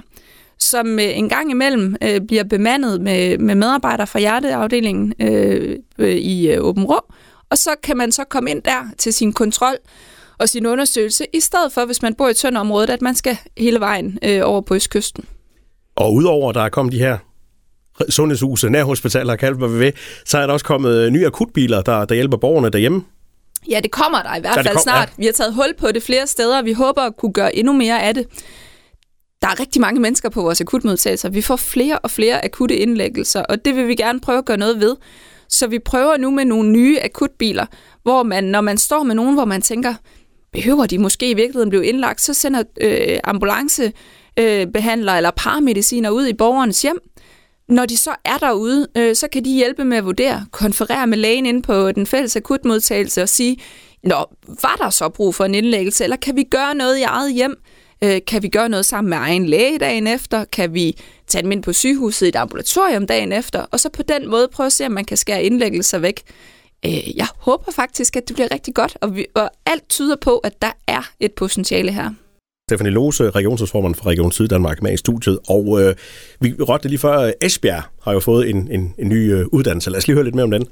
som 0.59 0.99
øh, 0.99 1.17
en 1.17 1.29
gang 1.29 1.51
imellem 1.51 1.95
øh, 2.01 2.21
bliver 2.21 2.43
bemandet 2.43 3.01
med, 3.01 3.37
med 3.37 3.55
medarbejdere 3.55 4.07
fra 4.07 4.19
hjerteafdelingen 4.19 5.13
øh, 5.19 5.79
øh, 5.97 6.15
i 6.15 6.51
øh, 6.51 6.65
Åben 6.65 6.83
Rå, 6.83 6.99
og 7.49 7.57
så 7.57 7.69
kan 7.83 7.97
man 7.97 8.11
så 8.11 8.23
komme 8.23 8.51
ind 8.51 8.61
der 8.61 8.89
til 8.97 9.13
sin 9.13 9.33
kontrol 9.33 9.77
og 10.39 10.49
sin 10.49 10.65
undersøgelse, 10.65 11.25
i 11.33 11.39
stedet 11.39 11.71
for, 11.71 11.85
hvis 11.85 12.01
man 12.01 12.13
bor 12.13 12.29
i 12.29 12.33
Tønderområdet, 12.33 12.89
at 12.89 13.01
man 13.01 13.15
skal 13.15 13.37
hele 13.57 13.79
vejen 13.79 14.19
øh, 14.23 14.41
over 14.43 14.61
på 14.61 14.75
Østkysten. 14.75 15.25
Og 15.95 16.13
udover, 16.13 16.51
der 16.51 16.61
er 16.61 16.69
kommet 16.69 16.91
de 16.91 16.99
her 16.99 17.17
sundhedshuse, 18.09 18.69
nærhospitaler, 18.69 19.35
kaldt 19.35 19.57
hvad 19.57 19.69
vi 19.69 19.77
vil, 19.77 19.93
så 20.25 20.37
er 20.37 20.47
der 20.47 20.53
også 20.53 20.65
kommet 20.65 20.95
øh, 20.95 21.11
nye 21.11 21.25
akutbiler, 21.25 21.81
der, 21.81 22.05
der 22.05 22.15
hjælper 22.15 22.37
borgerne 22.37 22.69
derhjemme. 22.69 23.03
Ja, 23.69 23.79
det 23.83 23.91
kommer 23.91 24.21
der 24.21 24.35
i 24.35 24.39
hvert 24.39 24.53
fald 24.53 24.67
kom, 24.67 24.81
snart. 24.81 25.07
Ja. 25.07 25.13
Vi 25.17 25.25
har 25.25 25.33
taget 25.33 25.53
hul 25.53 25.73
på 25.79 25.91
det 25.91 26.03
flere 26.03 26.27
steder, 26.27 26.59
og 26.59 26.65
vi 26.65 26.73
håber 26.73 27.01
at 27.01 27.17
kunne 27.17 27.33
gøre 27.33 27.55
endnu 27.55 27.73
mere 27.73 28.03
af 28.03 28.13
det. 28.13 28.25
Der 29.41 29.47
er 29.47 29.59
rigtig 29.59 29.81
mange 29.81 30.01
mennesker 30.01 30.29
på 30.29 30.41
vores 30.41 30.61
akutmodtagelser. 30.61 31.29
Vi 31.29 31.41
får 31.41 31.55
flere 31.55 31.99
og 31.99 32.11
flere 32.11 32.45
akutte 32.45 32.75
indlæggelser, 32.75 33.41
og 33.41 33.65
det 33.65 33.75
vil 33.75 33.87
vi 33.87 33.95
gerne 33.95 34.19
prøve 34.19 34.37
at 34.37 34.45
gøre 34.45 34.57
noget 34.57 34.79
ved. 34.79 34.95
Så 35.49 35.67
vi 35.67 35.79
prøver 35.79 36.17
nu 36.17 36.29
med 36.29 36.45
nogle 36.45 36.69
nye 36.69 36.99
akutbiler, 37.03 37.65
hvor 38.03 38.23
man, 38.23 38.43
når 38.43 38.61
man 38.61 38.77
står 38.77 39.03
med 39.03 39.15
nogen, 39.15 39.33
hvor 39.33 39.45
man 39.45 39.61
tænker, 39.61 39.93
behøver 40.53 40.85
de 40.85 40.97
måske 40.97 41.29
i 41.31 41.33
virkeligheden 41.33 41.69
blive 41.69 41.85
indlagt, 41.85 42.21
så 42.21 42.33
sender 42.33 42.63
øh, 42.81 43.19
ambulancebehandler 43.23 45.13
øh, 45.13 45.17
eller 45.17 45.31
paramediciner 45.31 46.09
ud 46.09 46.27
i 46.27 46.33
borgernes 46.33 46.81
hjem, 46.81 46.99
når 47.69 47.85
de 47.85 47.97
så 47.97 48.15
er 48.25 48.37
derude, 48.37 48.87
øh, 48.97 49.15
så 49.15 49.27
kan 49.31 49.45
de 49.45 49.53
hjælpe 49.53 49.85
med 49.85 49.97
at 49.97 50.05
vurdere, 50.05 50.45
konferere 50.51 51.07
med 51.07 51.17
lægen 51.17 51.45
inde 51.45 51.61
på 51.61 51.91
den 51.91 52.05
fælles 52.05 52.35
akutmodtagelse 52.35 53.23
og 53.23 53.29
sige, 53.29 53.57
Nå, 54.03 54.25
var 54.61 54.75
der 54.81 54.89
så 54.89 55.09
brug 55.09 55.35
for 55.35 55.45
en 55.45 55.55
indlæggelse, 55.55 56.03
eller 56.03 56.17
kan 56.17 56.35
vi 56.35 56.43
gøre 56.43 56.75
noget 56.75 56.97
i 56.97 57.01
eget 57.01 57.33
hjem? 57.33 57.55
Øh, 58.03 58.21
kan 58.27 58.43
vi 58.43 58.47
gøre 58.47 58.69
noget 58.69 58.85
sammen 58.85 59.09
med 59.09 59.17
egen 59.17 59.45
læge 59.45 59.77
dagen 59.77 60.07
efter? 60.07 60.45
Kan 60.45 60.73
vi 60.73 60.97
tage 61.27 61.41
dem 61.41 61.51
ind 61.51 61.63
på 61.63 61.73
sygehuset 61.73 62.25
i 62.25 62.29
et 62.29 62.35
ambulatorium 62.35 63.07
dagen 63.07 63.31
efter? 63.31 63.65
Og 63.71 63.79
så 63.79 63.89
på 63.89 64.03
den 64.03 64.29
måde 64.29 64.47
prøve 64.53 64.65
at 64.65 64.73
se, 64.73 64.85
om 64.85 64.91
man 64.91 65.05
kan 65.05 65.17
skære 65.17 65.43
indlæggelser 65.43 65.97
væk. 65.97 66.21
Øh, 66.85 67.17
jeg 67.17 67.27
håber 67.37 67.71
faktisk, 67.71 68.15
at 68.15 68.27
det 68.27 68.35
bliver 68.35 68.51
rigtig 68.51 68.73
godt, 68.75 68.97
og, 69.01 69.15
vi, 69.15 69.25
og 69.35 69.51
alt 69.65 69.89
tyder 69.89 70.15
på, 70.15 70.37
at 70.37 70.61
der 70.61 70.71
er 70.87 71.11
et 71.19 71.33
potentiale 71.33 71.91
her. 71.91 72.09
Stefanie 72.69 72.91
Lose, 72.91 73.29
regionsrådsformand 73.29 73.95
for 73.95 74.05
Region 74.05 74.31
Syddanmark, 74.31 74.81
med 74.81 74.93
i 74.93 74.97
studiet. 74.97 75.39
Og 75.49 75.81
øh, 75.81 75.95
vi 76.39 76.53
rådte 76.59 76.87
lige 76.87 76.99
før, 76.99 77.19
øh, 77.19 77.31
Esbjerg 77.41 77.83
har 78.01 78.13
jo 78.13 78.19
fået 78.19 78.49
en, 78.49 78.71
en, 78.71 78.93
en 78.97 79.09
ny 79.09 79.33
øh, 79.33 79.45
uddannelse. 79.51 79.89
Lad 79.89 79.97
os 79.97 80.07
lige 80.07 80.15
høre 80.15 80.23
lidt 80.23 80.35
mere 80.35 80.43
om 80.43 80.51
den. 80.51 80.67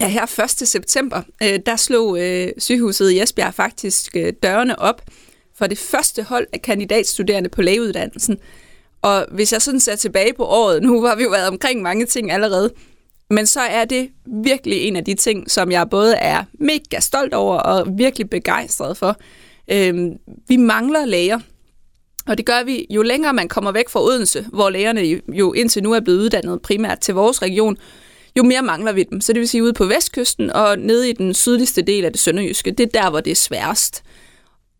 Ja, 0.00 0.08
her 0.08 0.44
1. 0.62 0.68
september, 0.68 1.22
øh, 1.42 1.58
der 1.66 1.76
slog 1.76 2.20
øh, 2.20 2.48
sygehuset 2.58 3.10
i 3.10 3.20
Esbjerg 3.20 3.54
faktisk 3.54 4.16
øh, 4.16 4.32
dørene 4.42 4.78
op 4.78 5.02
for 5.58 5.66
det 5.66 5.78
første 5.78 6.22
hold 6.22 6.46
af 6.52 6.62
kandidatstuderende 6.62 7.48
på 7.48 7.62
lægeuddannelsen. 7.62 8.38
Og 9.02 9.26
hvis 9.30 9.52
jeg 9.52 9.62
sådan 9.62 9.80
ser 9.80 9.96
tilbage 9.96 10.32
på 10.36 10.44
året, 10.44 10.82
nu 10.82 11.02
har 11.02 11.16
vi 11.16 11.22
jo 11.22 11.30
været 11.30 11.48
omkring 11.48 11.82
mange 11.82 12.06
ting 12.06 12.32
allerede, 12.32 12.70
men 13.30 13.46
så 13.46 13.60
er 13.60 13.84
det 13.84 14.08
virkelig 14.44 14.78
en 14.78 14.96
af 14.96 15.04
de 15.04 15.14
ting, 15.14 15.50
som 15.50 15.70
jeg 15.70 15.90
både 15.90 16.14
er 16.14 16.44
mega 16.52 17.00
stolt 17.00 17.34
over 17.34 17.56
og 17.56 17.98
virkelig 17.98 18.30
begejstret 18.30 18.96
for. 18.96 19.16
Øh, 19.72 19.94
vi 20.48 20.56
mangler 20.56 21.04
læger. 21.04 21.40
Og 22.26 22.38
det 22.38 22.46
gør 22.46 22.64
vi, 22.64 22.86
jo 22.90 23.02
længere 23.02 23.32
man 23.32 23.48
kommer 23.48 23.72
væk 23.72 23.88
fra 23.88 24.02
Odense, 24.02 24.46
hvor 24.52 24.70
lægerne 24.70 25.20
jo 25.28 25.52
indtil 25.52 25.82
nu 25.82 25.92
er 25.92 26.00
blevet 26.00 26.18
uddannet 26.18 26.62
primært 26.62 26.98
til 26.98 27.14
vores 27.14 27.42
region, 27.42 27.76
jo 28.36 28.42
mere 28.42 28.62
mangler 28.62 28.92
vi 28.92 29.02
dem. 29.02 29.20
Så 29.20 29.32
det 29.32 29.40
vil 29.40 29.48
sige 29.48 29.62
ude 29.62 29.72
på 29.72 29.84
vestkysten 29.84 30.50
og 30.50 30.78
nede 30.78 31.10
i 31.10 31.12
den 31.12 31.34
sydligste 31.34 31.82
del 31.82 32.04
af 32.04 32.12
det 32.12 32.20
sønderjyske. 32.20 32.70
Det 32.70 32.86
er 32.86 33.00
der, 33.02 33.10
hvor 33.10 33.20
det 33.20 33.30
er 33.30 33.34
sværest. 33.34 34.02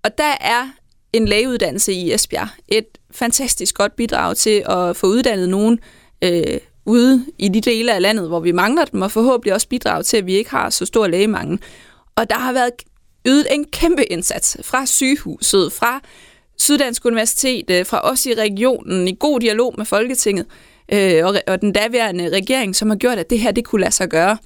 Og 0.05 0.19
der 0.19 0.35
er 0.41 0.69
en 1.13 1.29
lægeuddannelse 1.29 1.93
i 1.93 2.13
Esbjerg 2.13 2.49
et 2.69 2.87
fantastisk 3.11 3.75
godt 3.75 3.97
bidrag 3.97 4.37
til 4.37 4.65
at 4.69 4.97
få 4.97 5.07
uddannet 5.07 5.49
nogen 5.49 5.79
øh, 6.25 6.59
ude 6.87 7.27
i 7.39 7.49
de 7.49 7.61
dele 7.61 7.95
af 7.95 8.03
landet, 8.03 8.29
hvor 8.29 8.41
vi 8.41 8.53
mangler 8.53 8.85
dem, 8.85 9.03
og 9.03 9.13
forhåbentlig 9.13 9.55
også 9.55 9.69
bidrage 9.69 10.03
til, 10.03 10.17
at 10.17 10.27
vi 10.27 10.35
ikke 10.35 10.51
har 10.51 10.71
så 10.71 10.87
stor 10.87 11.07
lægemangel. 11.07 11.59
Og 12.17 12.31
der 12.31 12.39
har 12.39 12.53
været 12.53 12.71
ydet 13.27 13.47
en 13.51 13.65
kæmpe 13.65 14.05
indsats 14.05 14.57
fra 14.63 14.87
sygehuset, 14.87 15.73
fra 15.73 16.01
Syddansk 16.59 17.05
Universitet, 17.05 17.71
øh, 17.71 17.87
fra 17.87 18.11
os 18.11 18.27
i 18.27 18.35
regionen, 18.35 19.09
i 19.09 19.17
god 19.21 19.41
dialog 19.41 19.75
med 19.79 19.87
Folketinget 19.87 20.47
øh, 20.93 21.27
og, 21.27 21.35
og 21.47 21.61
den 21.61 21.73
daværende 21.73 22.29
regering, 22.29 22.77
som 22.77 22.91
har 22.91 22.97
gjort, 22.97 23.19
at 23.19 23.31
det 23.31 23.39
her 23.39 23.53
det 23.53 23.65
kunne 23.65 23.81
lade 23.81 23.93
sig 23.93 24.09
gøre. 24.09 24.37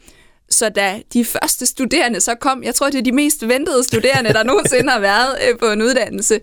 Så 0.51 0.69
da 0.69 1.01
de 1.13 1.25
første 1.25 1.67
studerende 1.67 2.21
så 2.21 2.35
kom, 2.35 2.63
jeg 2.63 2.75
tror, 2.75 2.91
det 2.91 2.99
er 2.99 3.03
de 3.03 3.13
mest 3.13 3.49
ventede 3.49 3.85
studerende, 3.85 4.33
der 4.33 4.43
nogensinde 4.53 4.91
har 4.91 5.01
været 5.01 5.39
øh, 5.49 5.59
på 5.59 5.67
en 5.67 5.83
uddannelse, 5.83 6.41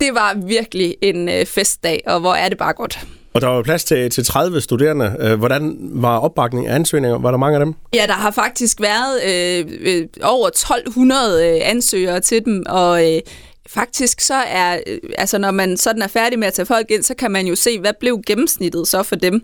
det 0.00 0.14
var 0.14 0.34
virkelig 0.46 0.96
en 1.02 1.28
øh, 1.28 1.46
festdag, 1.46 2.02
og 2.06 2.20
hvor 2.20 2.34
er 2.34 2.48
det 2.48 2.58
bare 2.58 2.72
godt. 2.72 2.98
Og 3.34 3.40
der 3.40 3.46
var 3.46 3.62
plads 3.62 3.84
til, 3.84 4.10
til 4.10 4.24
30 4.24 4.60
studerende. 4.60 5.16
Øh, 5.20 5.38
hvordan 5.38 5.76
var 5.80 6.18
opbakningen 6.18 6.70
af 6.70 6.74
ansøgninger? 6.74 7.18
Var 7.18 7.30
der 7.30 7.38
mange 7.38 7.58
af 7.58 7.64
dem? 7.64 7.74
Ja, 7.94 8.06
der 8.06 8.12
har 8.12 8.30
faktisk 8.30 8.80
været 8.80 9.22
øh, 9.26 9.66
øh 9.80 10.06
over 10.22 10.48
1200 10.48 11.48
øh, 11.48 11.60
ansøgere 11.62 12.20
til 12.20 12.44
dem, 12.44 12.62
og 12.66 13.14
øh, 13.14 13.20
faktisk 13.68 14.20
så 14.20 14.34
er, 14.34 14.78
øh, 14.86 14.98
altså 15.18 15.38
når 15.38 15.50
man 15.50 15.76
sådan 15.76 16.02
er 16.02 16.08
færdig 16.08 16.38
med 16.38 16.46
at 16.46 16.52
tage 16.52 16.66
folk 16.66 16.90
ind, 16.90 17.02
så 17.02 17.14
kan 17.14 17.30
man 17.30 17.46
jo 17.46 17.54
se, 17.54 17.80
hvad 17.80 17.92
blev 18.00 18.20
gennemsnittet 18.26 18.88
så 18.88 19.02
for 19.02 19.16
dem 19.16 19.42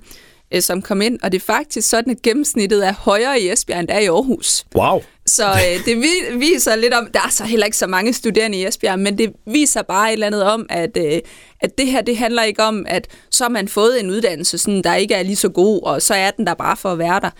øh, 0.54 0.62
som 0.62 0.82
kom 0.82 1.02
ind, 1.02 1.18
og 1.22 1.32
det 1.32 1.38
er 1.38 1.44
faktisk 1.44 1.88
sådan, 1.88 2.12
at 2.12 2.22
gennemsnittet 2.22 2.86
er 2.86 2.92
højere 2.92 3.40
i 3.40 3.50
Esbjerg, 3.50 3.80
end 3.80 3.88
der 3.88 3.94
er 3.94 4.00
i 4.00 4.06
Aarhus. 4.06 4.64
Wow! 4.76 5.02
Så 5.26 5.48
øh, 5.48 5.84
det 5.84 6.04
viser 6.40 6.76
lidt 6.76 6.94
om, 6.94 7.08
der 7.14 7.20
er 7.20 7.30
så 7.30 7.44
heller 7.44 7.66
ikke 7.66 7.78
så 7.78 7.86
mange 7.86 8.12
studerende 8.12 8.58
i 8.58 8.66
Esbjerg, 8.66 8.98
men 8.98 9.18
det 9.18 9.32
viser 9.46 9.82
bare 9.82 10.08
et 10.08 10.12
eller 10.12 10.26
andet 10.26 10.42
om, 10.42 10.66
at, 10.68 10.96
øh, 10.96 11.20
at 11.60 11.78
det 11.78 11.86
her, 11.86 12.00
det 12.00 12.16
handler 12.16 12.42
ikke 12.42 12.62
om, 12.62 12.86
at 12.88 13.08
så 13.30 13.44
har 13.44 13.48
man 13.48 13.68
fået 13.68 14.00
en 14.00 14.10
uddannelse, 14.10 14.58
sådan, 14.58 14.82
der 14.82 14.94
ikke 14.94 15.14
er 15.14 15.22
lige 15.22 15.36
så 15.36 15.48
god, 15.48 15.82
og 15.82 16.02
så 16.02 16.14
er 16.14 16.30
den 16.30 16.46
der 16.46 16.54
bare 16.54 16.76
for 16.76 16.92
at 16.92 16.98
være 16.98 17.20
der. 17.20 17.30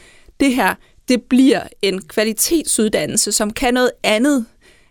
Det 0.40 0.54
her, 0.54 0.75
det 1.08 1.22
bliver 1.22 1.60
en 1.82 2.02
kvalitetsuddannelse, 2.02 3.32
som 3.32 3.52
kan 3.52 3.75
noget 3.75 3.90
andet, 4.02 4.46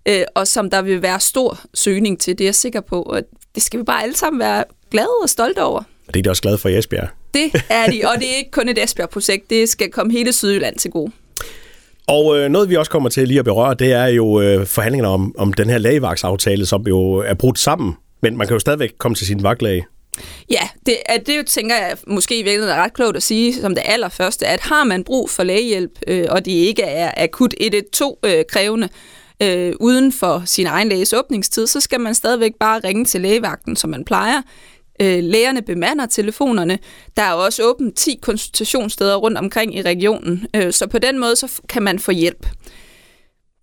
øh, 0.06 0.24
og 0.36 0.48
som 0.48 0.70
der 0.70 0.82
vil 0.82 1.02
være 1.02 1.20
stor 1.20 1.60
søgning 1.74 2.20
til, 2.20 2.38
det 2.38 2.44
er 2.44 2.48
jeg 2.48 2.56
sikker 2.56 2.82
på. 2.82 3.02
Og 3.02 3.22
det 3.56 3.64
skal 3.64 3.80
vi 3.80 3.84
bare 3.84 4.04
alle 4.04 4.16
sammen 4.16 4.40
være 4.40 4.64
glade 4.92 5.10
og 5.22 5.30
stolte 5.30 5.64
over. 5.64 5.84
Det 6.08 6.16
er 6.16 6.24
de 6.24 6.30
også 6.30 6.42
glade 6.42 6.58
for 6.58 6.70
i 6.70 6.78
Esbjerg. 6.78 7.08
Det 7.36 7.64
er 7.70 7.92
de, 7.92 8.02
og 8.04 8.20
det 8.20 8.34
er 8.34 8.38
ikke 8.38 8.52
kun 8.52 8.70
et 8.70 8.84
Esbjerg-projekt, 8.84 9.50
det 9.50 9.70
skal 9.70 9.92
komme 9.92 10.12
hele 10.12 10.34
Sydjylland 10.34 10.76
til 10.76 10.92
gode. 10.92 11.12
Og 12.08 12.38
øh, 12.38 12.50
noget, 12.50 12.70
vi 12.70 12.76
også 12.76 12.92
kommer 12.92 13.10
til 13.10 13.28
lige 13.28 13.40
at 13.40 13.46
berøre, 13.46 13.74
det 13.74 13.92
er 13.92 14.06
jo 14.06 14.42
øh, 14.42 14.66
forhandlingerne 14.66 15.14
om, 15.14 15.36
om 15.38 15.54
den 15.54 15.70
her 15.70 15.78
lægevagtsaftale, 15.78 16.66
som 16.66 16.88
jo 16.88 17.14
er 17.16 17.34
brudt 17.34 17.60
sammen. 17.60 17.94
Men 18.22 18.38
man 18.38 18.48
kan 18.48 18.56
jo 18.56 18.60
stadigvæk 18.60 18.92
komme 18.98 19.16
til 19.16 19.28
sin 19.28 19.44
vagtlæge. 19.44 19.86
Ja, 20.50 20.70
det, 20.86 20.98
det 21.26 21.38
jo, 21.38 21.44
tænker 21.48 21.76
jeg 21.76 21.98
måske 22.08 22.40
i 22.40 22.44
virkeligheden 22.44 22.78
er 22.78 22.84
ret 22.84 22.94
klogt 22.94 23.18
at 23.18 23.24
sige 23.24 23.54
som 23.54 23.76
det 23.76 23.84
allerførste, 23.86 24.48
at 24.48 24.60
har 24.60 24.84
man 24.84 25.04
brug 25.04 25.30
for 25.30 25.44
lægehjælp, 25.44 25.92
øh, 26.08 26.26
og 26.30 26.46
det 26.46 26.52
ikke 26.52 26.82
er 26.82 27.12
akut 27.18 27.54
112 27.60 28.18
øh, 28.26 28.44
krævende, 28.50 28.90
øh, 29.42 29.74
uden 29.80 30.12
for 30.12 30.42
sin 30.46 30.68
egen 30.68 30.90
læges 30.90 31.14
åbningstid, 31.14 31.68
så 31.68 31.80
skal 31.80 32.00
man 32.00 32.16
stadigvæk 32.16 32.52
bare 32.60 32.80
ringe 32.84 33.06
til 33.06 33.22
lægevagten, 33.22 33.76
som 33.76 33.90
man 33.90 34.06
plejer. 34.06 34.42
Øh, 35.02 35.24
lægerne 35.24 35.62
bemander 35.62 36.06
telefonerne. 36.06 36.80
Der 37.18 37.24
er 37.24 37.34
også 37.34 37.64
åbent 37.64 37.96
10 37.96 38.20
konsultationssteder 38.22 39.16
rundt 39.16 39.38
omkring 39.38 39.76
i 39.76 39.82
regionen, 39.82 40.48
øh, 40.56 40.74
så 40.74 40.88
på 40.88 41.00
den 41.00 41.20
måde 41.20 41.36
så 41.36 41.62
kan 41.70 41.84
man 41.84 42.00
få 42.00 42.12
hjælp. 42.12 42.48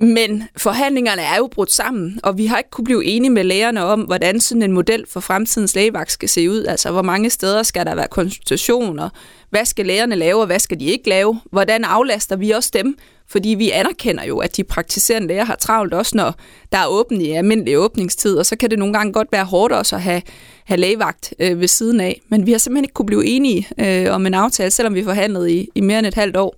Men 0.00 0.44
forhandlingerne 0.56 1.22
er 1.22 1.36
jo 1.36 1.46
brudt 1.46 1.72
sammen, 1.72 2.20
og 2.22 2.38
vi 2.38 2.46
har 2.46 2.58
ikke 2.58 2.70
kunne 2.70 2.84
blive 2.84 3.04
enige 3.04 3.30
med 3.30 3.44
lægerne 3.44 3.84
om, 3.84 4.00
hvordan 4.00 4.40
sådan 4.40 4.62
en 4.62 4.72
model 4.72 5.04
for 5.08 5.20
fremtidens 5.20 5.74
lægevagt 5.74 6.12
skal 6.12 6.28
se 6.28 6.50
ud. 6.50 6.64
Altså, 6.64 6.90
hvor 6.90 7.02
mange 7.02 7.30
steder 7.30 7.62
skal 7.62 7.86
der 7.86 7.94
være 7.94 8.08
konsultationer? 8.08 9.08
Hvad 9.50 9.64
skal 9.64 9.86
lægerne 9.86 10.16
lave, 10.16 10.40
og 10.40 10.46
hvad 10.46 10.58
skal 10.58 10.80
de 10.80 10.84
ikke 10.84 11.08
lave? 11.08 11.40
Hvordan 11.50 11.84
aflaster 11.84 12.36
vi 12.36 12.50
også 12.50 12.70
dem? 12.74 12.98
Fordi 13.32 13.48
vi 13.48 13.70
anerkender 13.70 14.24
jo, 14.24 14.38
at 14.38 14.56
de 14.56 14.64
praktiserende 14.64 15.28
læger 15.28 15.44
har 15.44 15.54
travlt 15.54 15.94
også, 15.94 16.16
når 16.16 16.34
der 16.72 16.78
er 16.78 16.86
åben 16.86 17.20
i 17.20 17.30
almindelig 17.30 17.78
åbningstid, 17.78 18.36
og 18.36 18.46
så 18.46 18.56
kan 18.56 18.70
det 18.70 18.78
nogle 18.78 18.94
gange 18.94 19.12
godt 19.12 19.28
være 19.32 19.44
hårdt 19.44 19.72
også 19.72 19.96
at 19.96 20.02
have, 20.02 20.22
have 20.64 20.80
lægevagt 20.80 21.34
øh, 21.38 21.60
ved 21.60 21.68
siden 21.68 22.00
af. 22.00 22.20
Men 22.28 22.46
vi 22.46 22.52
har 22.52 22.58
simpelthen 22.58 22.84
ikke 22.84 22.94
kunne 22.94 23.06
blive 23.06 23.26
enige 23.26 23.68
øh, 23.78 24.14
om 24.14 24.26
en 24.26 24.34
aftale, 24.34 24.70
selvom 24.70 24.94
vi 24.94 25.04
forhandlede 25.04 25.52
i, 25.52 25.68
i 25.74 25.80
mere 25.80 25.98
end 25.98 26.06
et 26.06 26.14
halvt 26.14 26.36
år. 26.36 26.56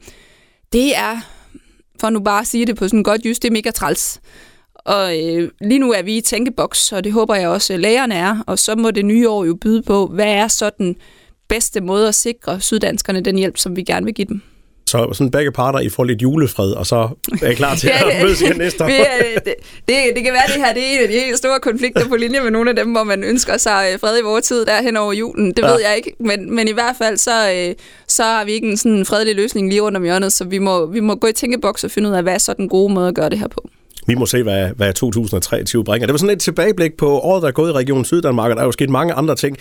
Det 0.72 0.96
er, 0.96 1.16
for 2.00 2.10
nu 2.10 2.20
bare 2.20 2.40
at 2.40 2.46
sige 2.46 2.66
det 2.66 2.76
på 2.76 2.88
sådan 2.88 3.02
godt 3.02 3.24
just, 3.24 3.42
det 3.42 3.48
er 3.48 3.52
mega 3.52 3.70
træls. 3.70 4.20
Og 4.74 5.24
øh, 5.24 5.50
lige 5.60 5.78
nu 5.78 5.92
er 5.92 6.02
vi 6.02 6.16
i 6.16 6.20
tænkeboks, 6.20 6.92
og 6.92 7.04
det 7.04 7.12
håber 7.12 7.34
jeg 7.34 7.48
også, 7.48 7.72
at 7.72 7.80
lægerne 7.80 8.14
er. 8.14 8.44
Og 8.46 8.58
så 8.58 8.76
må 8.76 8.90
det 8.90 9.04
nye 9.04 9.28
år 9.28 9.44
jo 9.44 9.54
byde 9.54 9.82
på, 9.82 10.06
hvad 10.06 10.32
er 10.32 10.48
så 10.48 10.70
den 10.78 10.96
bedste 11.48 11.80
måde 11.80 12.08
at 12.08 12.14
sikre 12.14 12.60
syddanskerne 12.60 13.20
den 13.20 13.36
hjælp, 13.36 13.58
som 13.58 13.76
vi 13.76 13.82
gerne 13.82 14.06
vil 14.06 14.14
give 14.14 14.28
dem. 14.28 14.53
Så 14.94 15.12
sådan 15.12 15.30
begge 15.30 15.52
parter, 15.52 15.78
I 15.78 15.88
får 15.88 16.04
lidt 16.04 16.22
julefred, 16.22 16.72
og 16.72 16.86
så 16.86 17.08
er 17.42 17.50
I 17.50 17.54
klar 17.54 17.74
til 17.74 17.90
ja, 17.92 18.10
at 18.10 18.22
mødes 18.22 18.40
igen 18.40 18.56
næste 18.56 18.84
år. 18.84 18.88
det, 18.88 18.96
det, 19.44 19.54
det, 19.88 19.96
det 20.14 20.22
kan 20.24 20.32
være, 20.32 20.42
det 20.46 20.64
her 20.64 20.74
det 20.74 20.82
er 20.82 20.96
en 20.96 21.02
af 21.02 21.08
de 21.08 21.14
helt 21.14 21.38
store 21.38 21.60
konflikter 21.60 22.08
på 22.08 22.16
linje 22.16 22.40
med 22.40 22.50
nogle 22.50 22.70
af 22.70 22.76
dem, 22.76 22.92
hvor 22.92 23.04
man 23.04 23.24
ønsker 23.24 23.56
sig 23.56 23.90
øh, 23.92 24.00
fred 24.00 24.18
i 24.18 24.22
vores 24.22 24.44
tid 24.44 24.66
der 24.66 24.82
hen 24.82 24.96
over 24.96 25.12
julen. 25.12 25.52
Det 25.52 25.58
ja. 25.58 25.70
ved 25.70 25.80
jeg 25.80 25.96
ikke, 25.96 26.14
men, 26.20 26.54
men 26.54 26.68
i 26.68 26.72
hvert 26.72 26.96
fald 26.98 27.16
så, 27.16 27.52
øh, 27.52 27.74
så 28.08 28.22
har 28.22 28.44
vi 28.44 28.52
ikke 28.52 28.70
en 28.70 28.76
sådan 28.76 29.04
fredelig 29.04 29.34
løsning 29.34 29.68
lige 29.68 29.80
rundt 29.80 29.96
om 29.96 30.02
hjørnet, 30.02 30.32
så 30.32 30.44
vi 30.44 30.58
må, 30.58 30.86
vi 30.86 31.00
må 31.00 31.14
gå 31.14 31.26
i 31.26 31.32
tænkeboks 31.32 31.84
og 31.84 31.90
finde 31.90 32.08
ud 32.08 32.14
af, 32.14 32.22
hvad 32.22 32.34
er 32.34 32.38
så 32.38 32.54
den 32.56 32.68
gode 32.68 32.94
måde 32.94 33.08
at 33.08 33.14
gøre 33.14 33.30
det 33.30 33.38
her 33.38 33.48
på. 33.48 33.68
Vi 34.06 34.14
må 34.14 34.26
se, 34.26 34.42
hvad, 34.42 34.68
hvad 34.76 34.92
2023 34.92 35.84
bringer. 35.84 36.06
Det 36.06 36.12
var 36.12 36.18
sådan 36.18 36.36
et 36.36 36.40
tilbageblik 36.40 36.96
på 36.96 37.18
året, 37.18 37.42
der 37.42 37.48
er 37.48 37.52
gået 37.52 37.70
i 37.70 37.72
Region 37.72 38.04
Syddanmark, 38.04 38.50
og 38.50 38.56
der 38.56 38.62
er 38.62 38.66
jo 38.66 38.72
sket 38.72 38.90
mange 38.90 39.12
andre 39.12 39.34
ting. 39.34 39.56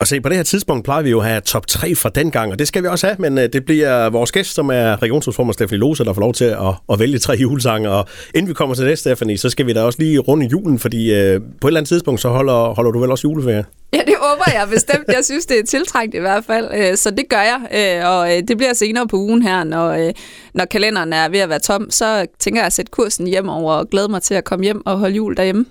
Og 0.00 0.06
se, 0.06 0.20
på 0.20 0.28
det 0.28 0.36
her 0.36 0.44
tidspunkt 0.44 0.84
plejer 0.84 1.02
vi 1.02 1.10
jo 1.10 1.18
at 1.20 1.26
have 1.26 1.40
top 1.40 1.66
3 1.66 1.94
fra 1.94 2.08
den 2.08 2.30
gang, 2.30 2.52
og 2.52 2.58
det 2.58 2.68
skal 2.68 2.82
vi 2.82 2.88
også 2.88 3.06
have, 3.06 3.16
men 3.18 3.38
øh, 3.38 3.48
det 3.52 3.64
bliver 3.64 4.10
vores 4.10 4.32
gæst, 4.32 4.54
som 4.54 4.70
er 4.70 5.02
regionsrådsformand 5.02 5.52
Stephanie 5.52 5.80
Lose, 5.80 6.04
der 6.04 6.12
får 6.12 6.20
lov 6.20 6.34
til 6.34 6.44
at, 6.44 6.74
at 6.92 6.98
vælge 6.98 7.18
tre 7.18 7.34
julesange. 7.42 7.90
Og 7.90 8.08
inden 8.34 8.48
vi 8.48 8.54
kommer 8.54 8.74
til 8.74 8.86
det, 8.86 8.98
Stephanie, 8.98 9.38
så 9.38 9.50
skal 9.50 9.66
vi 9.66 9.72
da 9.72 9.82
også 9.82 9.98
lige 9.98 10.18
runde 10.18 10.46
julen, 10.46 10.78
fordi 10.78 11.14
øh, 11.14 11.40
på 11.60 11.66
et 11.66 11.70
eller 11.70 11.80
andet 11.80 11.88
tidspunkt, 11.88 12.20
så 12.20 12.28
holder, 12.28 12.74
holder 12.74 12.90
du 12.90 12.98
vel 13.00 13.10
også 13.10 13.28
juleferie? 13.28 13.64
Ja, 13.92 13.98
det 14.06 14.14
håber 14.20 14.44
jeg 14.52 14.68
bestemt. 14.72 15.04
Jeg 15.08 15.24
synes, 15.24 15.46
det 15.46 15.58
er 15.58 15.64
tiltrængt 15.64 16.14
i 16.14 16.18
hvert 16.18 16.44
fald, 16.44 16.68
øh, 16.74 16.96
så 16.96 17.10
det 17.10 17.24
gør 17.28 17.42
jeg. 17.42 17.60
Øh, 18.00 18.10
og 18.10 18.28
det 18.48 18.56
bliver 18.56 18.72
senere 18.72 19.06
på 19.08 19.16
ugen 19.16 19.42
her, 19.42 19.64
når, 19.64 20.12
når 20.54 20.64
kalenderen 20.64 21.12
er 21.12 21.28
ved 21.28 21.38
at 21.38 21.48
være 21.48 21.58
tom, 21.58 21.90
så 21.90 22.26
tænker 22.38 22.60
jeg 22.60 22.66
at 22.66 22.72
sætte 22.72 22.90
kursen 22.90 23.26
hjem 23.26 23.48
over 23.48 23.72
og 23.72 23.90
glæde 23.90 24.08
mig 24.08 24.22
til 24.22 24.34
at 24.34 24.44
komme 24.44 24.64
hjem 24.64 24.86
og 24.86 24.98
holde 24.98 25.14
jul 25.14 25.36
derhjemme. 25.36 25.66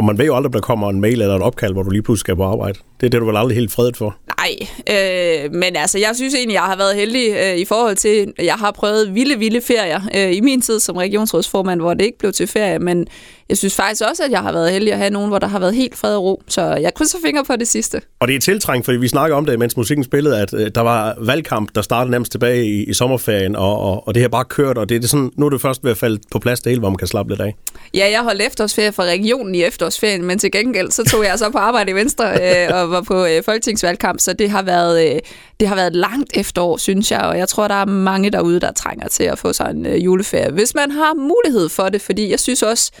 Og 0.00 0.06
man 0.06 0.18
ved 0.18 0.26
jo 0.26 0.36
aldrig, 0.36 0.52
der 0.52 0.60
kommer 0.60 0.90
en 0.90 1.00
mail 1.00 1.20
eller 1.20 1.36
et 1.36 1.42
opkald, 1.42 1.72
hvor 1.72 1.82
du 1.82 1.90
lige 1.90 2.02
pludselig 2.02 2.20
skal 2.20 2.36
på 2.36 2.44
arbejde. 2.44 2.78
Det 3.00 3.06
er 3.06 3.10
det, 3.10 3.20
du 3.20 3.26
vel 3.26 3.36
aldrig 3.36 3.56
helt 3.56 3.72
fredet 3.72 3.96
for. 3.96 4.16
Nej, 4.38 4.54
øh, 4.90 5.52
men 5.52 5.76
altså, 5.76 5.98
jeg 5.98 6.16
synes 6.16 6.34
egentlig, 6.34 6.54
jeg 6.54 6.62
har 6.62 6.76
været 6.76 6.96
heldig 6.96 7.28
øh, 7.30 7.56
i 7.56 7.64
forhold 7.64 7.96
til, 7.96 8.32
jeg 8.38 8.54
har 8.54 8.70
prøvet 8.70 9.14
vilde, 9.14 9.38
vilde 9.38 9.60
ferier 9.60 10.00
øh, 10.16 10.36
i 10.36 10.40
min 10.40 10.60
tid 10.60 10.80
som 10.80 10.96
regionsrådsformand, 10.96 11.80
hvor 11.80 11.94
det 11.94 12.04
ikke 12.04 12.18
blev 12.18 12.32
til 12.32 12.46
ferie, 12.46 12.78
men 12.78 13.06
jeg 13.50 13.58
synes 13.58 13.74
faktisk 13.74 14.02
også, 14.10 14.22
at 14.24 14.30
jeg 14.30 14.40
har 14.40 14.52
været 14.52 14.72
heldig 14.72 14.92
at 14.92 14.98
have 14.98 15.10
nogen, 15.10 15.28
hvor 15.28 15.38
der 15.38 15.46
har 15.46 15.58
været 15.58 15.74
helt 15.74 15.96
fred 15.96 16.16
og 16.16 16.22
ro. 16.22 16.42
Så 16.48 16.62
jeg 16.62 16.94
krydser 16.94 17.18
fingre 17.24 17.44
på 17.44 17.56
det 17.56 17.68
sidste. 17.68 18.00
Og 18.20 18.28
det 18.28 18.36
er 18.36 18.40
tiltrængt, 18.40 18.84
fordi 18.84 18.98
vi 18.98 19.08
snakker 19.08 19.36
om 19.36 19.46
det, 19.46 19.58
mens 19.58 19.76
musikken 19.76 20.04
spillede, 20.04 20.40
at 20.40 20.54
øh, 20.54 20.70
der 20.74 20.80
var 20.80 21.16
valgkamp, 21.18 21.74
der 21.74 21.82
startede 21.82 22.10
nærmest 22.10 22.32
tilbage 22.32 22.64
i, 22.64 22.84
i 22.84 22.94
sommerferien, 22.94 23.56
og, 23.56 23.78
og, 23.78 24.08
og 24.08 24.14
det 24.14 24.22
har 24.22 24.28
bare 24.28 24.44
kørt, 24.44 24.78
og 24.78 24.88
det 24.88 24.96
er 24.96 25.00
det 25.00 25.10
sådan, 25.10 25.30
nu 25.36 25.46
er 25.46 25.50
det 25.50 25.60
først 25.60 25.84
ved 25.84 25.90
at 25.90 25.98
falde 25.98 26.20
på 26.30 26.38
plads 26.38 26.60
det 26.60 26.70
hele, 26.70 26.80
hvor 26.80 26.90
man 26.90 26.96
kan 26.96 27.08
slappe 27.08 27.32
lidt 27.32 27.40
af. 27.40 27.56
Ja, 27.94 28.10
jeg 28.10 28.22
holdt 28.22 28.42
efterårsferie 28.42 28.92
fra 28.92 29.04
regionen 29.04 29.54
i 29.54 29.62
efterårsferien, 29.62 30.24
men 30.24 30.38
til 30.38 30.52
gengæld 30.52 30.90
så 30.90 31.04
tog 31.04 31.24
jeg 31.24 31.38
så 31.38 31.50
på 31.50 31.58
arbejde 31.58 31.90
i 31.90 31.94
Venstre 31.94 32.24
øh, 32.42 32.74
og 32.74 32.90
var 32.90 33.00
på 33.00 33.26
øh, 33.26 33.42
folketingsvalgkamp, 33.44 34.20
så 34.20 34.32
det 34.32 34.50
har 34.50 34.62
været... 34.62 35.14
Øh, 35.14 35.20
det 35.60 35.68
har 35.68 35.74
været 35.74 35.86
et 35.86 35.96
langt 35.96 36.36
efterår, 36.36 36.76
synes 36.76 37.10
jeg, 37.10 37.20
og 37.20 37.38
jeg 37.38 37.48
tror, 37.48 37.68
der 37.68 37.74
er 37.74 37.84
mange 37.84 38.30
derude, 38.30 38.60
der 38.60 38.72
trænger 38.72 39.08
til 39.08 39.24
at 39.24 39.38
få 39.38 39.52
sig 39.52 39.70
en 39.70 39.86
øh, 39.86 40.04
juleferie, 40.04 40.50
hvis 40.52 40.74
man 40.74 40.90
har 40.90 41.14
mulighed 41.14 41.68
for 41.68 41.88
det, 41.88 42.02
fordi 42.02 42.30
jeg 42.30 42.40
synes 42.40 42.62
også, 42.62 42.92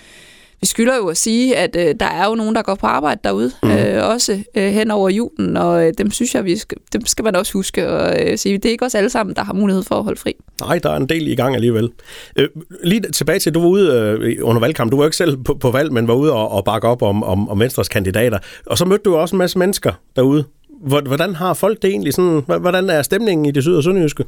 vi 0.60 0.66
skylder 0.66 0.96
jo 0.96 1.08
at 1.08 1.16
sige, 1.16 1.56
at 1.56 1.76
øh, 1.76 1.94
der 2.00 2.06
er 2.06 2.28
jo 2.28 2.34
nogen, 2.34 2.54
der 2.54 2.62
går 2.62 2.74
på 2.74 2.86
arbejde 2.86 3.20
derude, 3.24 3.52
mm. 3.62 3.70
øh, 3.70 4.08
også 4.08 4.42
øh, 4.56 4.72
hen 4.72 4.90
over 4.90 5.08
julen, 5.08 5.56
og 5.56 5.86
øh, 5.86 5.92
dem 5.98 6.10
synes 6.10 6.34
jeg, 6.34 6.44
vi 6.44 6.56
skal, 6.56 6.78
dem 6.92 7.06
skal 7.06 7.24
man 7.24 7.36
også 7.36 7.52
huske 7.52 7.82
at 7.82 8.30
øh, 8.32 8.38
sige. 8.38 8.58
Det 8.58 8.64
er 8.64 8.70
ikke 8.70 8.84
os 8.84 8.94
alle 8.94 9.10
sammen, 9.10 9.36
der 9.36 9.44
har 9.44 9.52
mulighed 9.52 9.82
for 9.82 9.94
at 9.94 10.04
holde 10.04 10.20
fri. 10.20 10.32
Nej, 10.60 10.78
der 10.78 10.90
er 10.90 10.96
en 10.96 11.08
del 11.08 11.28
i 11.28 11.34
gang 11.34 11.54
alligevel. 11.54 11.90
Øh, 12.36 12.48
lige 12.84 13.00
tilbage 13.00 13.38
til, 13.38 13.54
du 13.54 13.60
var 13.60 13.68
ude 13.68 14.18
øh, 14.20 14.36
under 14.42 14.60
valgkamp. 14.60 14.92
Du 14.92 14.96
var 14.96 15.04
ikke 15.04 15.16
selv 15.16 15.36
på, 15.36 15.54
på 15.54 15.70
valg, 15.70 15.92
men 15.92 16.08
var 16.08 16.14
ude 16.14 16.32
og, 16.32 16.50
og 16.50 16.64
bakke 16.64 16.88
op 16.88 17.02
om, 17.02 17.22
om, 17.22 17.48
om 17.48 17.60
Venstres 17.60 17.88
kandidater. 17.88 18.38
Og 18.66 18.78
så 18.78 18.84
mødte 18.84 19.02
du 19.04 19.16
også 19.16 19.36
en 19.36 19.38
masse 19.38 19.58
mennesker 19.58 19.92
derude. 20.16 20.44
Hvordan 20.82 21.34
har 21.34 21.54
folk 21.54 21.82
det 21.82 21.90
egentlig? 21.90 22.14
Sådan, 22.14 22.42
hvordan 22.60 22.90
er 22.90 23.02
stemningen 23.02 23.46
i 23.46 23.50
det 23.50 23.62
syd- 23.62 23.74
og 23.74 23.84
sønderjyske? 23.84 24.24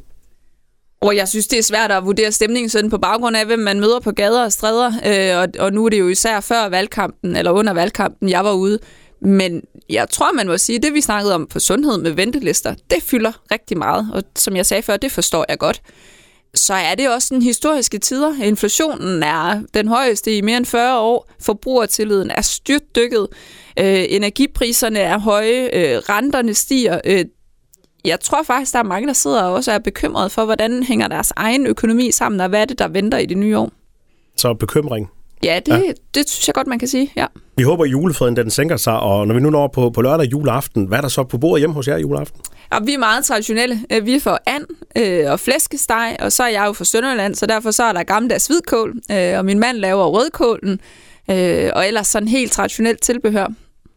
Og 1.03 1.17
jeg 1.17 1.29
synes, 1.29 1.47
det 1.47 1.59
er 1.59 1.63
svært 1.63 1.93
at 1.93 2.05
vurdere 2.05 2.33
stemningen 2.33 2.71
sådan 2.71 2.91
på 2.91 2.99
baggrund 2.99 3.37
af, 3.37 3.47
hvem 3.47 3.59
man 3.59 3.81
møder 3.81 4.01
på 4.01 4.11
gader 4.11 4.45
og 4.45 4.53
stræder. 4.53 4.93
Øh, 5.07 5.43
og, 5.43 5.67
og 5.67 5.73
nu 5.73 5.85
er 5.85 5.89
det 5.89 5.99
jo 5.99 6.09
især 6.09 6.41
før 6.41 6.69
valgkampen, 6.69 7.37
eller 7.37 7.51
under 7.51 7.73
valgkampen, 7.73 8.29
jeg 8.29 8.45
var 8.45 8.53
ude. 8.53 8.79
Men 9.21 9.63
jeg 9.91 10.09
tror, 10.11 10.33
man 10.33 10.47
må 10.47 10.59
sige, 10.59 10.77
at 10.77 10.83
det 10.83 10.95
vi 10.95 11.01
snakkede 11.01 11.35
om 11.35 11.47
på 11.47 11.61
sundhed 11.61 11.99
med 11.99 12.11
ventelister, 12.11 12.75
det 12.91 13.03
fylder 13.03 13.33
rigtig 13.51 13.79
meget. 13.79 14.09
Og 14.13 14.23
som 14.37 14.57
jeg 14.57 14.67
sagde 14.67 14.83
før, 14.83 14.97
det 14.97 15.13
forstår 15.13 15.45
jeg 15.49 15.59
godt. 15.59 15.83
Så 16.55 16.75
er 16.75 16.95
det 16.95 17.15
også 17.15 17.35
den 17.35 17.43
historiske 17.43 17.99
tider. 17.99 18.43
Inflationen 18.43 19.23
er 19.23 19.63
den 19.75 19.89
højeste 19.89 20.37
i 20.37 20.41
mere 20.41 20.57
end 20.57 20.67
40 20.67 20.99
år. 21.01 21.31
Forbrugertilliden 21.41 22.31
er 22.31 22.41
styrtdykket. 22.41 23.29
Øh, 23.79 24.05
energipriserne 24.09 24.99
er 24.99 25.19
høje. 25.19 25.71
Øh, 25.73 25.97
renterne 25.97 26.55
stiger. 26.55 27.01
Øh, 27.05 27.25
jeg 28.05 28.21
tror 28.21 28.43
faktisk, 28.43 28.73
der 28.73 28.79
er 28.79 28.83
mange, 28.83 29.09
der 29.09 29.13
sidder 29.13 29.43
og 29.43 29.53
også 29.55 29.73
er 29.73 29.79
bekymret 29.79 30.33
for, 30.33 30.45
hvordan 30.45 30.83
hænger 30.83 31.09
deres 31.09 31.33
egen 31.37 31.67
økonomi 31.67 32.11
sammen, 32.11 32.41
og 32.41 32.49
hvad 32.49 32.61
er 32.61 32.65
det, 32.65 32.79
der 32.79 32.89
venter 32.89 33.19
i 33.19 33.27
det 33.27 33.39
nye 33.39 33.59
år. 33.59 33.71
Så 34.37 34.55
bekymring. 34.55 35.11
Ja, 35.45 35.61
det, 35.67 35.73
ja. 35.73 35.93
det 36.15 36.31
synes 36.31 36.49
jeg 36.49 36.55
godt, 36.55 36.67
man 36.67 36.79
kan 36.79 36.89
sige, 36.89 37.13
ja. 37.17 37.27
Vi 37.57 37.63
håber, 37.63 37.85
at 37.85 37.91
julefreden 37.91 38.37
den 38.37 38.51
sænker 38.51 38.77
sig, 38.77 39.01
og 39.01 39.27
når 39.27 39.35
vi 39.35 39.41
nu 39.41 39.51
når 39.51 39.69
på, 39.69 39.91
på 39.91 40.03
lørdag 40.03 40.27
juleaften, 40.27 40.85
hvad 40.85 40.99
er 40.99 41.03
der 41.03 41.09
så 41.09 41.25
på 41.25 41.39
bordet 41.39 41.61
hjemme 41.61 41.75
hos 41.75 41.89
jer 41.89 41.99
juleaften? 41.99 42.41
Ja, 42.73 42.79
vi 42.85 42.95
er 42.95 42.99
meget 42.99 43.25
traditionelle. 43.25 43.81
Øh, 43.93 44.07
vi 44.07 44.15
er 44.15 44.21
for 44.21 44.39
and 44.47 44.65
øh, 44.97 45.33
og 45.33 45.41
flæskesteg, 45.41 46.17
og 46.21 46.33
så 46.33 46.43
er 46.43 46.49
jeg 46.49 46.67
jo 46.67 46.73
fra 46.73 46.85
Sønderland, 46.85 47.35
så 47.35 47.47
derfor 47.47 47.71
så 47.71 47.85
er 47.85 47.93
der 47.93 48.03
gammeldags 48.03 48.47
hvidkål, 48.47 48.95
øh, 49.11 49.39
og 49.39 49.45
min 49.45 49.59
mand 49.59 49.77
laver 49.77 50.07
rødkålen, 50.07 50.81
øh, 51.31 51.71
og 51.75 51.87
ellers 51.87 52.07
sådan 52.07 52.29
helt 52.29 52.53
traditionelt 52.53 53.03
tilbehør. 53.03 53.47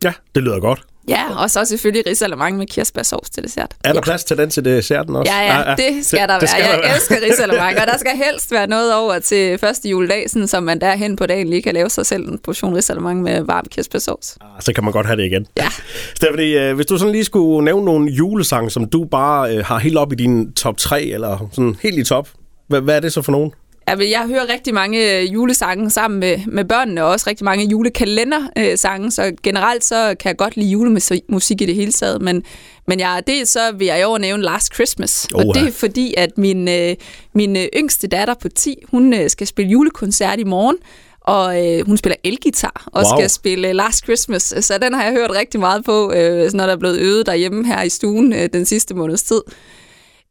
Ja, 0.03 0.13
det 0.35 0.43
lyder 0.43 0.59
godt. 0.59 0.83
Ja, 1.07 1.23
og 1.37 1.51
så 1.51 1.65
selvfølgelig 1.65 2.07
risalemang 2.07 2.57
med 2.57 2.67
kirsebærsovs 2.67 3.29
til 3.29 3.43
dessert. 3.43 3.73
Er 3.83 3.89
der 3.89 3.95
ja. 3.95 4.01
plads 4.01 4.23
til 4.23 4.37
den 4.37 4.49
til 4.49 4.65
desserten 4.65 5.15
også? 5.15 5.31
Ja, 5.31 5.39
ja, 5.41 5.69
ja 5.69 5.75
det 5.75 6.05
skal 6.05 6.19
det, 6.19 6.29
der 6.29 6.33
være. 6.33 6.39
Det 6.41 6.49
skal 6.49 6.61
jeg 6.61 6.71
der 6.73 6.81
være. 6.81 6.95
elsker 6.95 7.15
risalemang, 7.31 7.79
og 7.79 7.87
der 7.87 7.97
skal 7.97 8.11
helst 8.25 8.51
være 8.51 8.67
noget 8.67 8.95
over 8.95 9.19
til 9.19 9.57
første 9.57 9.89
juledag, 9.89 10.29
sådan, 10.29 10.47
så 10.47 10.59
man 10.59 10.81
derhen 10.81 11.15
på 11.15 11.25
dagen 11.25 11.47
lige 11.47 11.61
kan 11.61 11.73
lave 11.73 11.89
sig 11.89 12.05
selv 12.05 12.27
en 12.27 12.39
portion 12.39 12.75
risalemang 12.75 13.21
med 13.21 13.41
varm 13.41 13.65
kirsebærsovs. 13.71 14.37
Ah, 14.41 14.61
så 14.61 14.73
kan 14.73 14.83
man 14.83 14.93
godt 14.93 15.05
have 15.05 15.17
det 15.17 15.25
igen. 15.25 15.47
Ja. 15.57 15.67
Stephanie, 16.17 16.69
øh, 16.69 16.75
hvis 16.75 16.85
du 16.85 16.97
sådan 16.97 17.11
lige 17.11 17.23
skulle 17.23 17.65
nævne 17.65 17.85
nogle 17.85 18.11
julesange, 18.11 18.69
som 18.69 18.89
du 18.89 19.03
bare 19.03 19.55
øh, 19.55 19.65
har 19.65 19.79
helt 19.79 19.97
op 19.97 20.11
i 20.13 20.15
din 20.15 20.53
top 20.53 20.77
3, 20.77 21.03
eller 21.03 21.49
sådan 21.51 21.75
helt 21.83 21.99
i 21.99 22.03
top, 22.03 22.29
hvad, 22.67 22.81
hvad 22.81 22.95
er 22.95 22.99
det 22.99 23.13
så 23.13 23.21
for 23.21 23.31
nogen? 23.31 23.51
Jeg 23.87 24.27
hører 24.27 24.49
rigtig 24.53 24.73
mange 24.73 25.19
øh, 25.19 25.33
julesange 25.33 25.89
sammen 25.89 26.19
med, 26.19 26.37
med 26.47 26.65
børnene, 26.65 27.03
og 27.03 27.09
også 27.09 27.29
rigtig 27.29 27.45
mange 27.45 27.65
julekalendersange, 27.65 29.11
så 29.11 29.31
generelt 29.43 29.83
så 29.83 30.15
kan 30.19 30.29
jeg 30.29 30.37
godt 30.37 30.57
lide 30.57 30.69
julemusik 30.69 31.61
i 31.61 31.65
det 31.65 31.75
hele 31.75 31.91
taget, 31.91 32.21
men, 32.21 32.43
men 32.87 32.99
jeg, 32.99 33.23
det 33.27 33.47
så 33.47 33.59
vil 33.77 33.87
jeg 33.87 34.03
jo 34.03 34.17
nævne 34.17 34.43
Last 34.43 34.73
Christmas, 34.73 35.27
oh, 35.33 35.45
og 35.47 35.55
det 35.55 35.67
er 35.67 35.71
fordi, 35.71 36.13
at 36.17 36.37
min, 36.37 36.67
øh, 36.67 36.95
min 37.33 37.55
yngste 37.55 38.07
datter 38.07 38.33
på 38.33 38.49
10, 38.49 38.75
hun 38.91 39.13
øh, 39.13 39.29
skal 39.29 39.47
spille 39.47 39.71
julekoncert 39.71 40.39
i 40.39 40.43
morgen, 40.43 40.77
og 41.21 41.65
øh, 41.65 41.85
hun 41.85 41.97
spiller 41.97 42.17
elgitar 42.23 42.83
og 42.85 43.03
wow. 43.05 43.17
skal 43.17 43.29
spille 43.29 43.73
Last 43.73 44.03
Christmas, 44.03 44.53
så 44.59 44.77
den 44.81 44.93
har 44.93 45.03
jeg 45.03 45.13
hørt 45.13 45.31
rigtig 45.31 45.59
meget 45.59 45.85
på, 45.85 46.11
øh, 46.11 46.53
når 46.53 46.65
der 46.65 46.73
er 46.73 46.77
blevet 46.77 46.99
øvet 46.99 47.25
derhjemme 47.25 47.67
her 47.67 47.83
i 47.83 47.89
stuen 47.89 48.33
øh, 48.33 48.49
den 48.53 48.65
sidste 48.65 48.93
måneds 48.93 49.23
tid. 49.23 49.41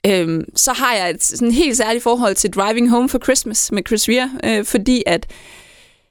Øhm, 0.07 0.45
så 0.57 0.73
har 0.73 0.95
jeg 0.95 1.11
et 1.11 1.25
sådan 1.25 1.51
helt 1.51 1.77
særligt 1.77 2.03
forhold 2.03 2.35
til 2.35 2.51
Driving 2.51 2.91
Home 2.91 3.09
for 3.09 3.19
Christmas 3.19 3.73
med 3.73 3.83
Chris 3.87 4.09
Rea, 4.09 4.29
øh, 4.45 4.65
fordi 4.65 5.03
at 5.07 5.27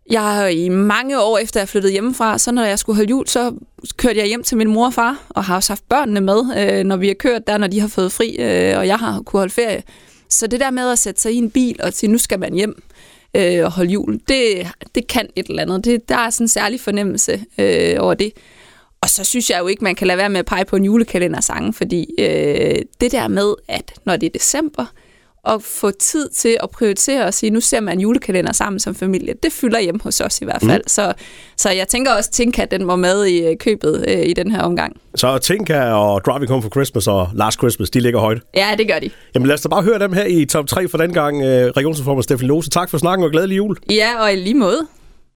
jeg 0.09 0.53
i 0.55 0.69
mange 0.69 1.21
år 1.21 1.37
efter 1.37 1.59
jeg 1.59 1.69
flyttede 1.69 1.91
hjemmefra, 1.91 2.37
så 2.37 2.51
når 2.51 2.63
jeg 2.63 2.79
skulle 2.79 2.95
holde 2.95 3.09
jul, 3.09 3.27
så 3.27 3.53
kørte 3.97 4.19
jeg 4.19 4.27
hjem 4.27 4.43
til 4.43 4.57
min 4.57 4.67
mor 4.67 4.85
og 4.85 4.93
far, 4.93 5.23
og 5.29 5.43
har 5.43 5.55
også 5.55 5.71
haft 5.71 5.89
børnene 5.89 6.21
med, 6.21 6.41
øh, 6.57 6.83
når 6.83 6.97
vi 6.97 7.07
har 7.07 7.13
kørt 7.13 7.47
der, 7.47 7.57
når 7.57 7.67
de 7.67 7.79
har 7.79 7.87
fået 7.87 8.11
fri, 8.11 8.35
øh, 8.39 8.77
og 8.77 8.87
jeg 8.87 8.97
har 8.97 9.21
kunne 9.21 9.39
holde 9.39 9.53
ferie. 9.53 9.83
Så 10.29 10.47
det 10.47 10.59
der 10.59 10.71
med 10.71 10.91
at 10.91 10.99
sætte 10.99 11.21
sig 11.21 11.33
i 11.33 11.37
en 11.37 11.51
bil 11.51 11.79
og 11.83 11.93
sige, 11.93 12.11
nu 12.11 12.17
skal 12.17 12.39
man 12.39 12.53
hjem 12.53 12.83
øh, 13.33 13.65
og 13.65 13.71
holde 13.71 13.91
jul, 13.91 14.19
det, 14.27 14.67
det 14.95 15.07
kan 15.07 15.27
et 15.35 15.47
eller 15.47 15.61
andet. 15.61 15.85
Det, 15.85 16.09
der 16.09 16.17
er 16.17 16.29
sådan 16.29 16.45
en 16.45 16.47
særlig 16.47 16.79
fornemmelse 16.79 17.43
øh, 17.57 17.95
over 17.99 18.13
det. 18.13 18.31
Og 19.03 19.09
så 19.09 19.23
synes 19.23 19.49
jeg 19.49 19.59
jo 19.59 19.67
ikke, 19.67 19.83
man 19.83 19.95
kan 19.95 20.07
lade 20.07 20.17
være 20.17 20.29
med 20.29 20.39
at 20.39 20.45
pege 20.45 20.65
på 20.65 20.75
en 20.75 20.85
julekalendersang, 20.85 21.75
fordi 21.75 22.05
øh, 22.19 22.75
det 23.01 23.11
der 23.11 23.27
med, 23.27 23.53
at 23.67 23.93
når 24.05 24.15
det 24.15 24.25
er 24.27 24.31
december, 24.33 24.85
og 25.43 25.63
få 25.63 25.91
tid 25.91 26.29
til 26.29 26.57
at 26.63 26.69
prioritere 26.69 27.25
og 27.25 27.33
sige, 27.33 27.49
nu 27.49 27.59
ser 27.59 27.79
man 27.79 27.93
en 27.93 28.01
julekalender 28.01 28.51
sammen 28.51 28.79
som 28.79 28.95
familie. 28.95 29.33
Det 29.43 29.53
fylder 29.53 29.79
hjem 29.79 29.99
hos 29.99 30.21
os 30.21 30.41
i 30.41 30.45
hvert 30.45 30.61
fald. 30.65 30.81
Mm. 30.81 30.87
Så, 30.87 31.13
så 31.57 31.69
jeg 31.69 31.87
tænker 31.87 32.11
også, 32.11 32.27
at 32.29 32.33
Tinka 32.33 32.65
den 32.65 32.87
var 32.87 32.95
med 32.95 33.25
i 33.25 33.45
øh, 33.45 33.57
købet 33.57 34.05
øh, 34.07 34.25
i 34.25 34.33
den 34.33 34.51
her 34.51 34.61
omgang. 34.61 34.97
Så 35.15 35.37
Tinka 35.37 35.79
og 35.81 36.25
Driving 36.25 36.49
Home 36.49 36.61
for 36.61 36.69
Christmas 36.69 37.07
og 37.07 37.29
Last 37.33 37.57
Christmas, 37.57 37.89
de 37.89 37.99
ligger 37.99 38.19
højt? 38.19 38.41
Ja, 38.55 38.75
det 38.77 38.87
gør 38.87 38.99
de. 38.99 39.09
Jamen 39.35 39.47
lad 39.47 39.53
os 39.53 39.61
da 39.61 39.69
bare 39.69 39.83
høre 39.83 39.99
dem 39.99 40.13
her 40.13 40.25
i 40.25 40.45
top 40.45 40.67
3 40.67 40.87
for 40.87 40.97
den 40.97 41.13
gang. 41.13 41.41
Øh, 41.41 41.71
Regionsreformer 41.77 42.21
Stefan 42.21 42.47
Lose, 42.47 42.69
tak 42.69 42.89
for 42.89 42.97
snakken 42.97 43.25
og 43.25 43.31
glædelig 43.31 43.57
jul. 43.57 43.77
Ja, 43.89 44.21
og 44.21 44.33
i 44.33 44.35
lige 44.35 44.55
måde. 44.55 44.87